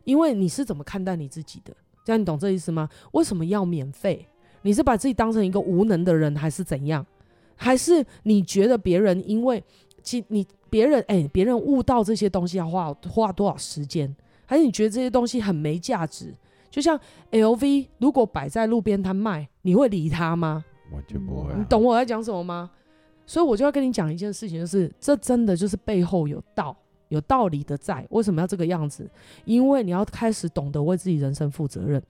[0.04, 1.74] 因为你是怎么看待你自己的？
[2.04, 2.88] 这样你懂这意思吗？
[3.10, 4.24] 为什么要免费？
[4.62, 7.04] 你是把自己当成一个无能的人，还是怎样？
[7.56, 9.60] 还是你觉得别人因为
[10.04, 14.14] 其你别人哎，别人悟到这些东西要花花多少时间？
[14.46, 16.32] 还是你觉得这些东西很没价值？
[16.70, 16.96] 就像
[17.32, 20.64] LV 如果摆在路边摊卖，你会理他吗？
[20.92, 21.52] 完全不会。
[21.58, 22.70] 你懂我在讲什么吗？
[23.26, 26.76] 所以我就要跟你讲一件事情，就是这真的就是背后有道、
[27.08, 28.06] 有道理的在。
[28.10, 29.08] 为什么要这个样子？
[29.44, 32.02] 因为你要开始懂得为自己人生负责任。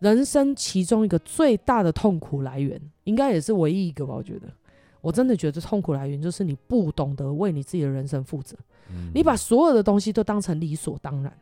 [0.00, 4.14] 人生其中一个最大的痛苦来源，应该也是唯一一个吧？
[4.14, 4.46] 我觉得，
[5.00, 8.56] 我真的觉得痛苦来源就是你不懂得为你自己的人生负责。
[9.12, 11.36] 你把所有的东西都当成理所当然，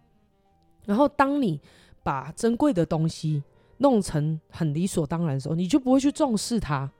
[0.84, 1.60] 然后当你
[2.02, 3.42] 把珍贵的东西
[3.78, 6.90] 弄成很理所当然的时候，你就不会去重视它。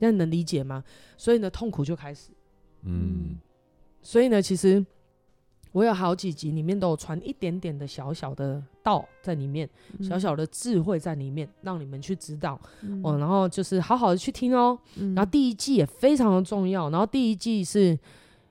[0.00, 0.82] 那你能理解吗？
[1.16, 2.30] 所以呢，痛苦就开始。
[2.82, 3.38] 嗯，
[4.02, 4.84] 所以呢，其实
[5.72, 12.60] 我有好几集里面都有传一点点的小小的道在里面，嗯、小小的智慧在里面，让你们去知道。
[12.80, 14.76] 嗯、哦，然后就是好好的去听哦。
[14.96, 16.90] 嗯、然后第一季也非常的重要。
[16.90, 17.90] 然后第一季是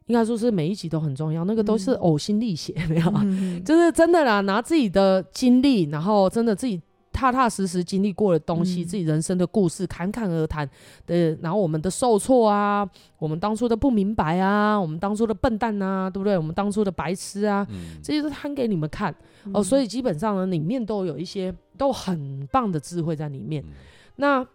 [0.05, 6.79] 应该说是每一集都很重要，那个都是呕心沥血， 没有、嗯，就是真的啦，拿自己的经历，然后真的自己。
[7.20, 10.67] 踏踏实实经历过的东西，嗯、自己人生的故事，侃侃而谈
[11.05, 16.38] 的，然后我们的受挫啊，我们当初的不明白啊，我们当初的笨蛋啊，对不对？
[16.38, 19.13] 我们当初的白痴啊，嗯、这些都摊给你们看、
[19.43, 19.61] 嗯、哦。
[19.61, 23.61] 所以基本上呢，里面都有一些都很棒的智慧在里面。
[23.67, 23.72] 嗯、
[24.15, 24.47] 那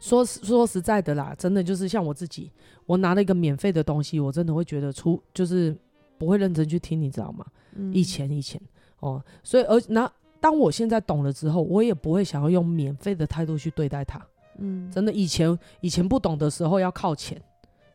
[0.00, 2.50] 说说实在的啦，真的就是像我自己，
[2.86, 5.76] 我拿了一个免费的东西，我真的会觉得出就是
[6.16, 7.44] 不会认真去听，你知道吗？
[7.74, 8.58] 嗯、以前以前
[9.00, 10.10] 哦，所以而那。
[10.44, 14.20] 当我现在懂了之后，我也不会想要用免费的态度去对待他。
[14.58, 17.40] 嗯，真的，以前以前不懂的时候要靠钱，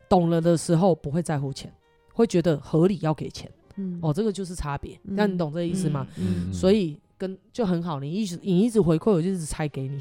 [0.10, 1.72] 懂了的时候不会在乎钱，
[2.12, 3.48] 会觉得合理要给钱。
[3.76, 5.00] 嗯，哦，这个就是差别。
[5.04, 6.08] 那、嗯、你懂这个意思吗？
[6.18, 10.00] 嗯，嗯所以跟就很好，你一直你一直回馈，我就一直拆给你。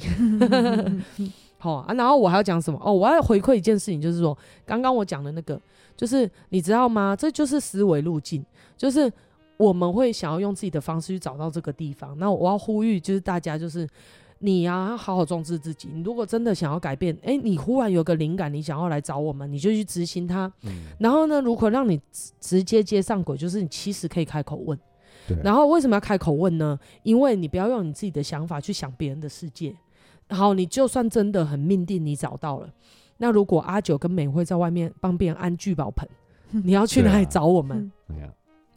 [1.60, 2.80] 好啊，然后我还要讲什么？
[2.82, 4.34] 哦，我要回馈一件事情，就是说
[4.64, 5.60] 刚刚我讲的那个，
[5.94, 7.14] 就是你知道吗？
[7.14, 8.42] 这就是思维路径，
[8.74, 9.12] 就是。
[9.58, 12.18] 我们会想要用自己的方式去找到这个地方。
[12.18, 13.86] 那我要呼吁，就是大家，就是
[14.38, 15.90] 你呀，要好好重视自己。
[15.92, 20.50] 你如果真的想要改变，哎，你忽然有个灵感，你想要来找我们，你就去执行它。
[20.62, 20.86] 嗯。
[20.98, 22.00] 然后呢，如果让你
[22.40, 24.78] 直接接上轨，就是你其实可以开口问。
[25.42, 26.78] 然后为什么要开口问呢？
[27.02, 29.74] 因为你不要用你自己的想法去想别人的世界。
[30.30, 32.70] 好，你就算真的很命定，你找到了。
[33.18, 36.08] 那如果阿九跟美惠在外面帮别人安聚宝盆，
[36.50, 37.90] 你要去哪里找我们？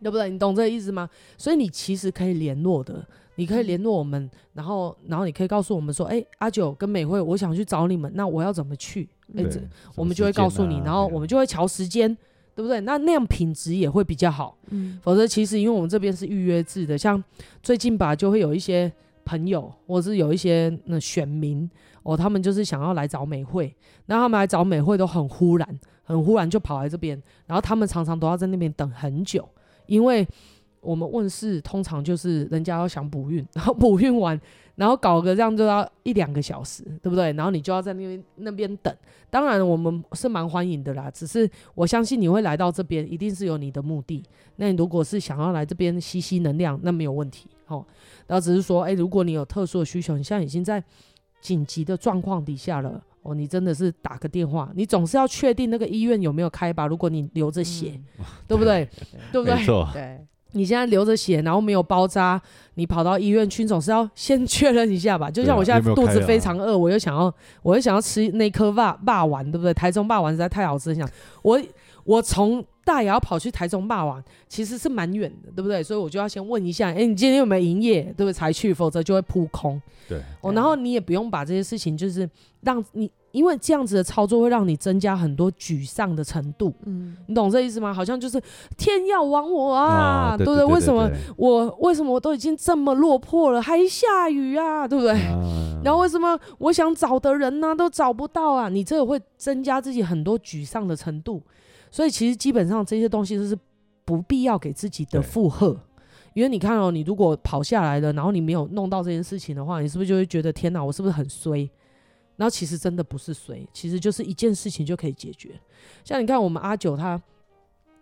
[0.02, 0.30] 对不对？
[0.30, 1.10] 你懂这个意思吗？
[1.38, 9.08] 所以你其实可以联络的，你可以联络我们，然后，然后你可以告诉我们说，哎，阿九跟美惠，我想去找你们，那我要怎么去？
[9.38, 9.62] 哎，这
[9.96, 12.14] 我们就会告诉你，然后我们就会瞧时间，
[12.56, 12.82] 对不对？
[12.82, 14.58] 那那样品质也会比较好。
[14.70, 17.24] 嗯，否则其实因为我们这边是预约制的，像
[17.64, 18.92] 最近吧，就会有一些
[19.24, 21.70] 朋友，或是有一些那选民
[22.04, 23.74] 哦，他们就是想要来找美惠，
[24.08, 29.48] 那他们来找美惠都很忽然，很忽然就跑来这边，然后他们常常都要在那边等很久。
[29.86, 30.28] 因为
[30.80, 34.40] 我们问事通常就是人家要想补运， 然后补运完，
[34.76, 37.32] 然后搞个这样就要一两个小时，对不对？
[37.34, 38.96] 然后你就要在那边那边等。
[39.30, 44.24] 当然我们是蛮欢迎的啦，只是我相信你会来到这边，一定是有你的目的。
[44.58, 47.86] 那你如果是想要来这边吸吸能量，那没有问题哦。
[48.28, 50.84] 然后只是说，哎，如果你有特殊的需求，你现在已经在
[51.40, 53.02] 紧急的状况底下了。
[53.24, 56.88] 哦，你真的是打个电话，你总是要确定那个医院有没有开吧？
[56.88, 58.86] 如果你流着血，嗯、对不对？
[58.86, 59.56] 对， 对不对？
[59.56, 60.26] 没错，对。
[60.52, 62.42] 你现在流着血，然后没有包扎，
[62.76, 65.30] 你跑到医院去，总是要先确认一下吧。
[65.30, 69.74] 就像我现在肚子非常饿，我又想要，我又想要吃那颗霸霸丸，对不对？
[69.74, 71.10] 台中霸丸实在太好吃，想
[71.42, 71.60] 我
[72.04, 72.66] 我从。
[72.84, 75.84] 大也要跑去台中霸王，其实是蛮远的，对不对？
[75.84, 78.34] 所以我就要先问一下，哎、欸，你今天有没有营业，对不对？
[78.34, 79.80] 才去，否则就会扑空。
[80.10, 82.28] 对，哦，然后你也不用把这些事情，就是
[82.62, 86.74] 让你，因为这样子的操作会让你增加很多沮丧的程度。
[86.86, 87.94] 嗯，你懂这意思吗？
[87.94, 88.42] 好像就是
[88.78, 90.66] 天要亡我啊，哦、对不对？
[90.66, 95.14] 为什么我为什么我都已经这么落魄了，还下雨啊，对不对？
[95.14, 98.70] 啊、 然后为什么我想找的人呢、啊、都找不到啊？
[98.70, 101.42] 你这个会增加自己很多沮丧的程度。
[101.90, 103.58] 所以其实基本上这些东西都是
[104.06, 105.78] 不必要给自己的负荷，
[106.34, 111.70] 因为你看哦，你如果跑下来了，然后你没有弄到这件事情的话，你是不是就会觉得天哪，我是不是很衰？
[112.42, 115.52] 然后其实真的不是谁，其实就是一件事情就可以解决。
[116.04, 117.22] 像你看我们阿九他，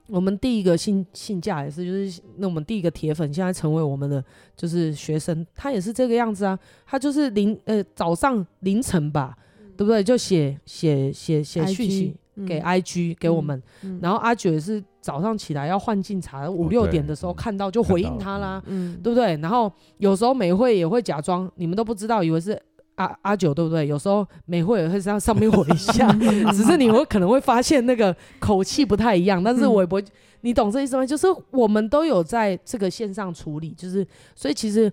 [0.07, 4.23] 我们第一个信信价也是，就是那我们第一个铁粉现在成为我们的
[4.55, 9.37] 就是学生，他也是这个样子啊，他就是凌呃早上凌晨吧，
[9.75, 10.01] 对不对？
[10.01, 12.15] 就写写写写讯息。
[12.47, 19.35] 给 IG 给我们，嗯嗯、然后阿九也是早上起来要换进茶，五六点的时候看到就回应他啦，嗯、对不对？
[19.41, 22.57] 然后有时候美惠也会假装你们都不知道，以为是
[22.99, 23.87] 阿阿九，对不对？
[23.87, 26.11] 有时候美会也会在上面回一下，
[26.53, 30.03] 只是你会可能会发现那个口气不太一样，但是我也不会，
[30.41, 31.05] 你懂这意思吗？
[31.05, 34.91] 就是我们都有在这个线上处理，就是所以其实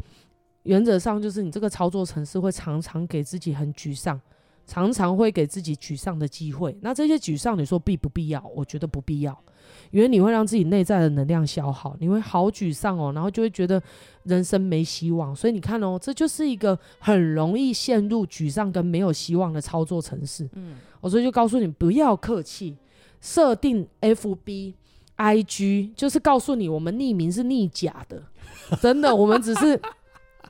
[0.62, 4.20] 原则上就是你这个操作程式会常常给自己很沮丧。
[4.68, 8.44] 常常会给自己沮丧的机会，那这些沮丧，你说必不必要？
[8.52, 9.40] 我觉得不必要，
[9.90, 13.82] 因为你会让自己内在的能量消耗，你会好沮丧哦，然后就会觉得
[14.24, 15.34] 人生没希望。
[15.34, 20.48] 所以你看哦，这就是一个很容易陷入沮丧跟没有希望的操作程式。
[20.54, 22.76] 嗯，我所以就告诉你不要客气，
[23.20, 24.74] 设定 FB、
[25.16, 28.22] IG，就是告诉你我们匿名是匿假的，
[28.80, 29.80] 真的，我们只是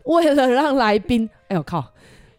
[0.05, 1.85] 为了让来宾，哎呦靠！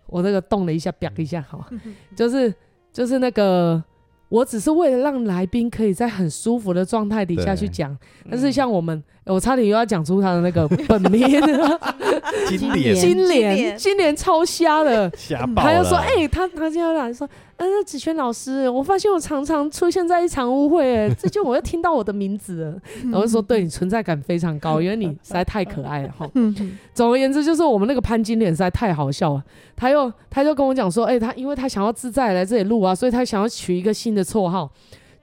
[0.08, 1.70] 我那个动了一下，表一下，好，
[2.16, 2.54] 就是
[2.94, 3.84] 就是那个，
[4.30, 7.98] 我只是为了让来宾可以在很舒服的状态底下去讲，
[8.30, 11.22] 但是像我们，我差点又要讲出他的那个 本名，
[12.48, 26.30] 金莲，金莲，金莲超瞎的， 瞎爆了，他要说，哎，他他今天来说，嗯，子轩老师，我发现我常常出现在一场误会，哎，最近我又听到我的名字了，然后说对你存在感非常高，因为你实在太可爱了哈。
[26.94, 29.44] 总而言之，就是我们那个潘金莲实在太好笑了，
[29.76, 34.70] 他又他就跟我讲说，哎，他因为他想要自在来这里录啊，所以他想要取一个新的绰号，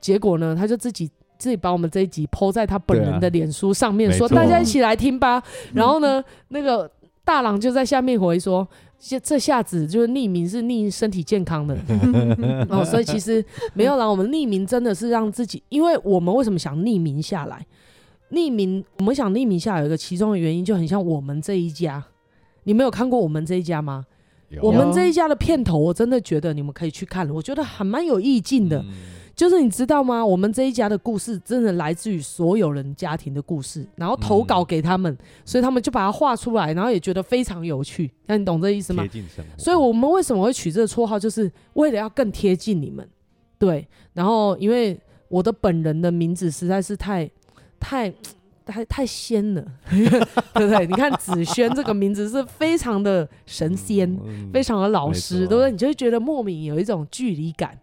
[0.00, 1.08] 结果呢，他就自己
[1.38, 5.40] 自己把我们这一集 po 在他本人的脸书上面，说大家一起来听吧。
[5.72, 6.90] 然后呢，那个
[7.24, 8.66] 大郎就在下面回说。
[9.06, 11.76] 这这下子就是匿名，是匿身体健康的
[12.70, 13.44] 哦，所以其实
[13.74, 14.06] 没有啦。
[14.06, 17.66] 我们匿名真的是让自己，因为我们为什么想匿名下来？
[18.30, 22.02] 匿名，我们想匿名下来有一个其中的原因，就很像我们这一家。
[22.62, 24.06] 你没有看过我们这一家吗？
[24.62, 28.78] 我们这一家的片头，我真的觉得你们可以去看，我觉得还蛮有意境的。
[28.78, 28.92] 嗯
[29.34, 30.24] 就是你知道吗？
[30.24, 38.10] 我们这一家的故事真的来自于所有人家庭的故事，然后投稿给他们，嗯、所以他们就把它画出来，然后也觉得非常有趣。
[38.26, 39.04] 那你懂这意思吗？
[39.58, 43.06] 所以我们为什么会取这个绰号，就是为了要更贴近你们。
[43.58, 47.28] 对，然后因为我的本人的名字实在是太、
[47.80, 48.12] 太、
[48.64, 50.86] 太、太仙了， 对不对？
[50.86, 55.70] 你看子轩这个名字是非常的神仙，嗯、非常的老实，对不对？
[55.70, 57.76] 你就会觉得莫名有一种距离感。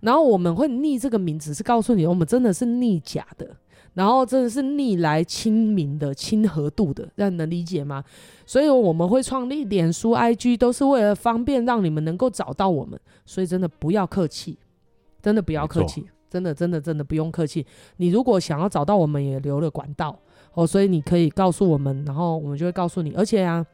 [0.00, 3.56] 然后我们会逆这个名字，是告诉你，我们真的是逆假的，
[3.94, 8.02] 然后真的是逆来亲民的、亲和度的，这样能理解吗？
[8.46, 12.98] 所以我们会创立脸书、IG，都是为了方便让你们能够找到我们。
[13.26, 14.58] 所以真的不要客气，
[15.20, 17.66] 真的不要客气，真的真的真的不用客气。
[17.98, 20.18] 你如果想要找到我们，也留了管道
[20.54, 23.64] 哦，所以你可以告诉我们，然后我们就会告诉你，而且啊。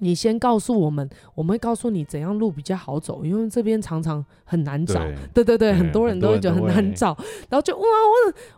[0.00, 5.00] 你先告诉我们，我们会告诉你怎样路比较好走，因为这边常常很难找。
[5.32, 7.16] 对，对对对，很多人都会觉得很难找，
[7.48, 7.84] 然后就哇，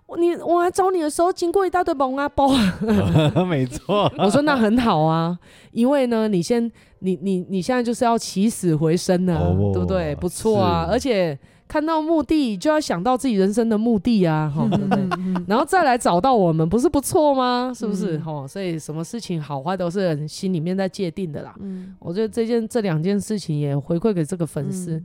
[0.07, 2.49] 我你我来找你的时候，经过一大堆蒙阿包。
[3.47, 5.39] 没错，我说那很好啊，
[5.73, 6.71] 因为呢，你先
[7.01, 10.15] 你你你现在就是要起死回生呢，哦、对不对？
[10.17, 11.39] 不错啊，而且。
[11.73, 15.09] 看到目的就要想到自己人生的目的啊， 对不对？
[15.47, 17.73] 然后再来找到我们，不是不错吗？
[17.75, 18.19] 是不是？
[18.19, 21.55] 吼，所以什么事情好坏都是人心里面在界定的啦。
[21.99, 25.03] 我觉得这件这两件事情也回馈给这个粉丝。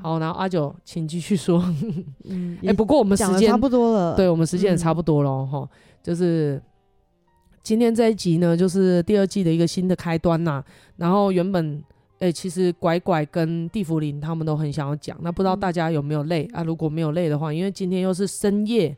[0.00, 1.64] 好，然后阿九，请继续说。
[2.66, 5.68] 哎，不过我们时间差不多了，对我们时间也差不多了哈。
[6.02, 6.60] 就是
[7.62, 10.64] 今天这一集呢，就是第二季的一个新的开端呐。
[10.96, 11.80] 然后原本。
[12.20, 16.64] 哎、欸，其实拐拐跟地茯苓他们都很想要讲，那不知道大家有没有累、嗯、啊？
[16.64, 18.96] 如果没有累的话，因为今天又是深夜，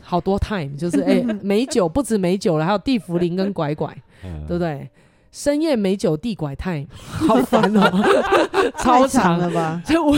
[0.00, 4.90] 好多 time，就是哎、欸， 美酒不止美酒了，还有地茯苓跟拐拐， 嗯、对不对？
[5.30, 9.80] 深夜美酒地拐 time，好烦哦、喔， 超长了吧？
[9.86, 10.16] 就我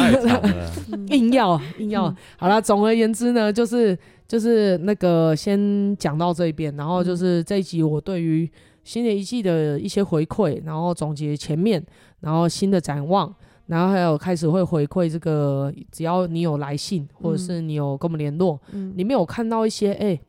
[1.09, 8.51] 硬要硬要，好了，总而言之呢，就是就是那个先讲到这边，然后就是这一集我对于。
[8.85, 11.85] 新的一季的一些回馈，然后总结前面，
[12.21, 13.33] 然后新的展望，
[13.67, 20.21] 然后还有开始会回馈这个，只要你有来信，或者是你有跟我们联络，嗯，里面有看到一些哎、欸、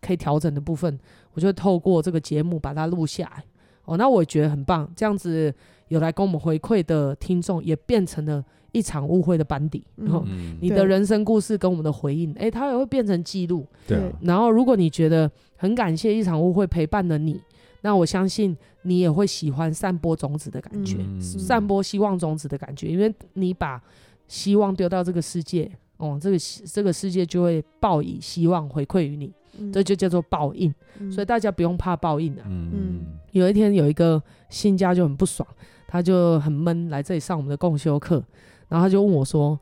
[0.00, 0.98] 可以调整的部分，
[1.32, 3.44] 我就会透过这个节目把它录下来。
[3.84, 5.52] 哦，那我也觉得很棒，这样子
[5.88, 9.82] 有来跟我们回馈的听众，也变成了一场误会的班底。
[9.96, 10.22] 然后
[10.60, 13.66] 你的人生故事跟我们的回应，哎、欸，它也会变成记录。
[13.86, 17.40] 对，然后如果你觉得很感谢一场误会陪伴了你。
[17.80, 23.80] 那我相信你也会喜欢散播种子的感觉，嗯、散播希望种子的感觉，因为你把
[24.26, 30.74] 希望丢到这个世界，哦，这个这个世界就会报以希望回馈于你，嗯、这就叫做报应。
[30.98, 32.46] 嗯、所以大家不用怕报应的、啊。
[32.48, 34.20] 嗯，有一天有一个
[34.50, 35.48] 新家就很不爽，
[35.86, 38.22] 他就很闷来这里上我们的共修课，
[38.68, 39.58] 然后他就问我说：“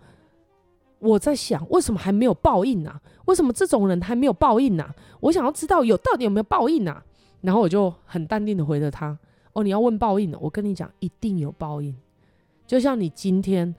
[0.98, 3.00] 我在想，为什么还没有报应呢、啊？
[3.26, 4.94] 为什么这种人还没有报应呢、啊？
[5.20, 7.04] 我想要知道有到底有没有报应呢、啊？”
[7.40, 9.16] 然后我就很淡定的回了他
[9.52, 11.94] ：“哦，你要问报应的，我跟你讲，一定有报应。
[12.66, 13.72] 就像你今天，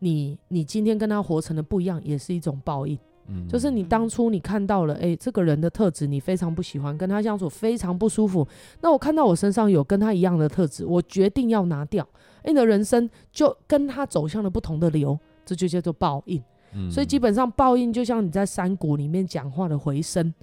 [0.00, 2.98] 你你今天跟他活成的不一样，也是一种报应。
[3.28, 8.46] 嗯，就是你当初你看到了，哎，这个人的特质你非常不喜欢，跟他相处非常不舒服。
[8.80, 12.06] 那我看到我身上有跟他一样的特质，我决定要拿掉。
[12.42, 16.42] 哎，你的人生就跟他走向了不同的流，这就叫做报应。
[16.74, 20.34] 嗯，所以基本上报应就像你在山谷里面讲话的回声，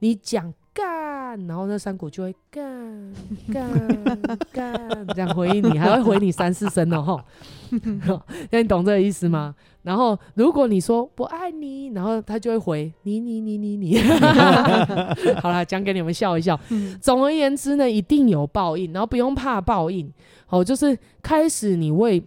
[0.00, 3.12] 你讲。”干，然后那山谷就会干
[3.52, 7.20] 干干这样回应你，还会回你三四声哦吼，
[8.50, 9.54] 那你懂这个意思吗？
[9.82, 13.98] 然后如果你说不爱你，然后他就会回你你你你你。
[15.40, 16.58] 好啦，讲给你们笑一笑。
[17.00, 20.12] 总而言之呢，一定有报应，然后不用怕报应。
[20.46, 22.20] 好，就是开始你为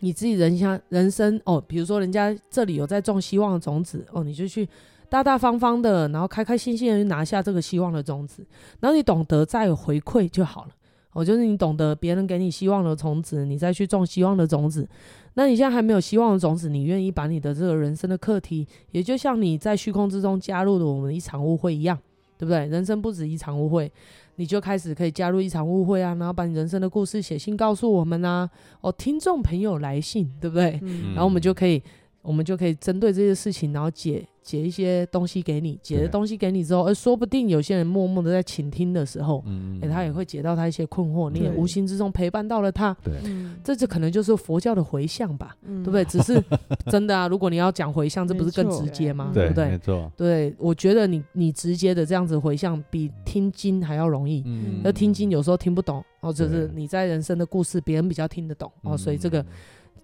[0.00, 4.68] 你自己人生人生哦，比如说人家这里有在种希望的种子哦，你就去。
[5.08, 8.46] 大大方方的，然后开开心心的去拿下这个希望的种子，
[8.80, 10.70] 然后你懂得再有回馈就好了。
[11.14, 14.86] 哦，就是你懂得别人给你希望的种子，你再去种希望的种子。
[15.34, 21.98] 那你现在还没有希望的种子，你愿意把你的这个人生的课题，也就像你在虚空之中加入了我们一场误会一样，
[22.36, 22.66] 对不对？
[22.66, 23.90] 人生不止一场误会，
[24.36, 28.48] 你就开始可以加入一场误会啊，然后把你人生的故事写信告诉我们啊，
[28.82, 30.78] 哦，听众朋友来信，对不对？
[30.82, 31.82] 嗯、然后我们就可以。
[32.22, 43.14] 我们就可以针对这些事情，然后解解一些东西给你，解的东西给你之后，而说不定有些人默默的在倾听的时候，嗯，欸，他也会解到他一些困惑，你也无形之中陪伴到了他，对，
[43.62, 46.04] 这就可能就是佛教的回向吧，对不对？
[46.04, 46.42] 只是
[46.90, 49.30] 真的啊，如果你要讲回向，这不是更直接吗？
[49.34, 49.68] 对不对？
[49.70, 54.42] 没错，对，我觉得你你直接的这样子回向，比听经还要容易。
[54.46, 59.44] 嗯，那听经有时候听不懂，哦，就是你在人生的故事，别人比较听得懂，哦，所以这个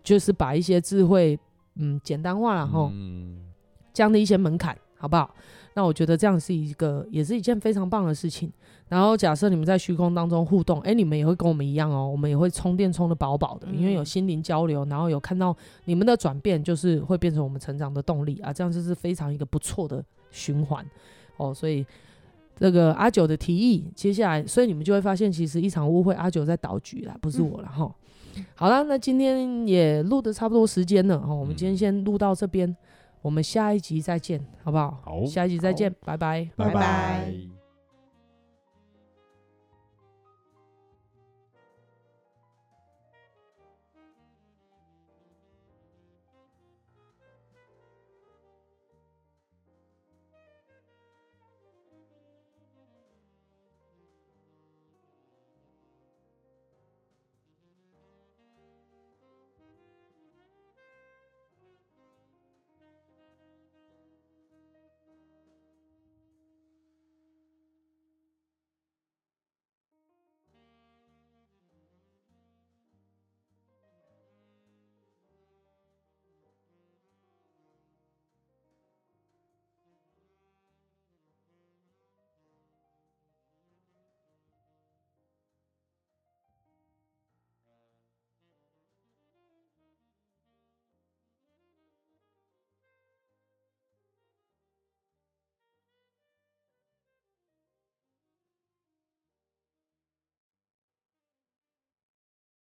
[0.03, 1.39] 就是把一些智慧。
[1.77, 2.93] 嗯，简单化了哈，
[3.93, 5.35] 这样的一些门槛，好不好？
[5.77, 8.53] 那我觉得这样是一个，也是一件非常棒的事情。
[8.89, 15.57] 然后假设你们在虚空当中互动，哎，你们也会跟我们一样哦，我们也会充电充的饱饱的，因为有心灵交流，然后有看到
[15.87, 20.85] 你们的转变，就是会变成我们成长的动力啊，这样就是非常一个不错的循环
[21.39, 21.53] 哦。
[21.53, 21.85] 所以
[22.57, 27.85] 这个阿九的提议，接下来，所以你们就会发现，其实一场误会，阿九在导局啦，不是我了哈。
[27.85, 27.95] 嗯
[28.55, 32.77] 好了，那今天也录的差不多时间了哈，我们今天先录到这边，
[33.23, 35.01] 我们下一集再见，好不好？
[35.05, 37.54] 好，下一集再见，拜拜，拜拜。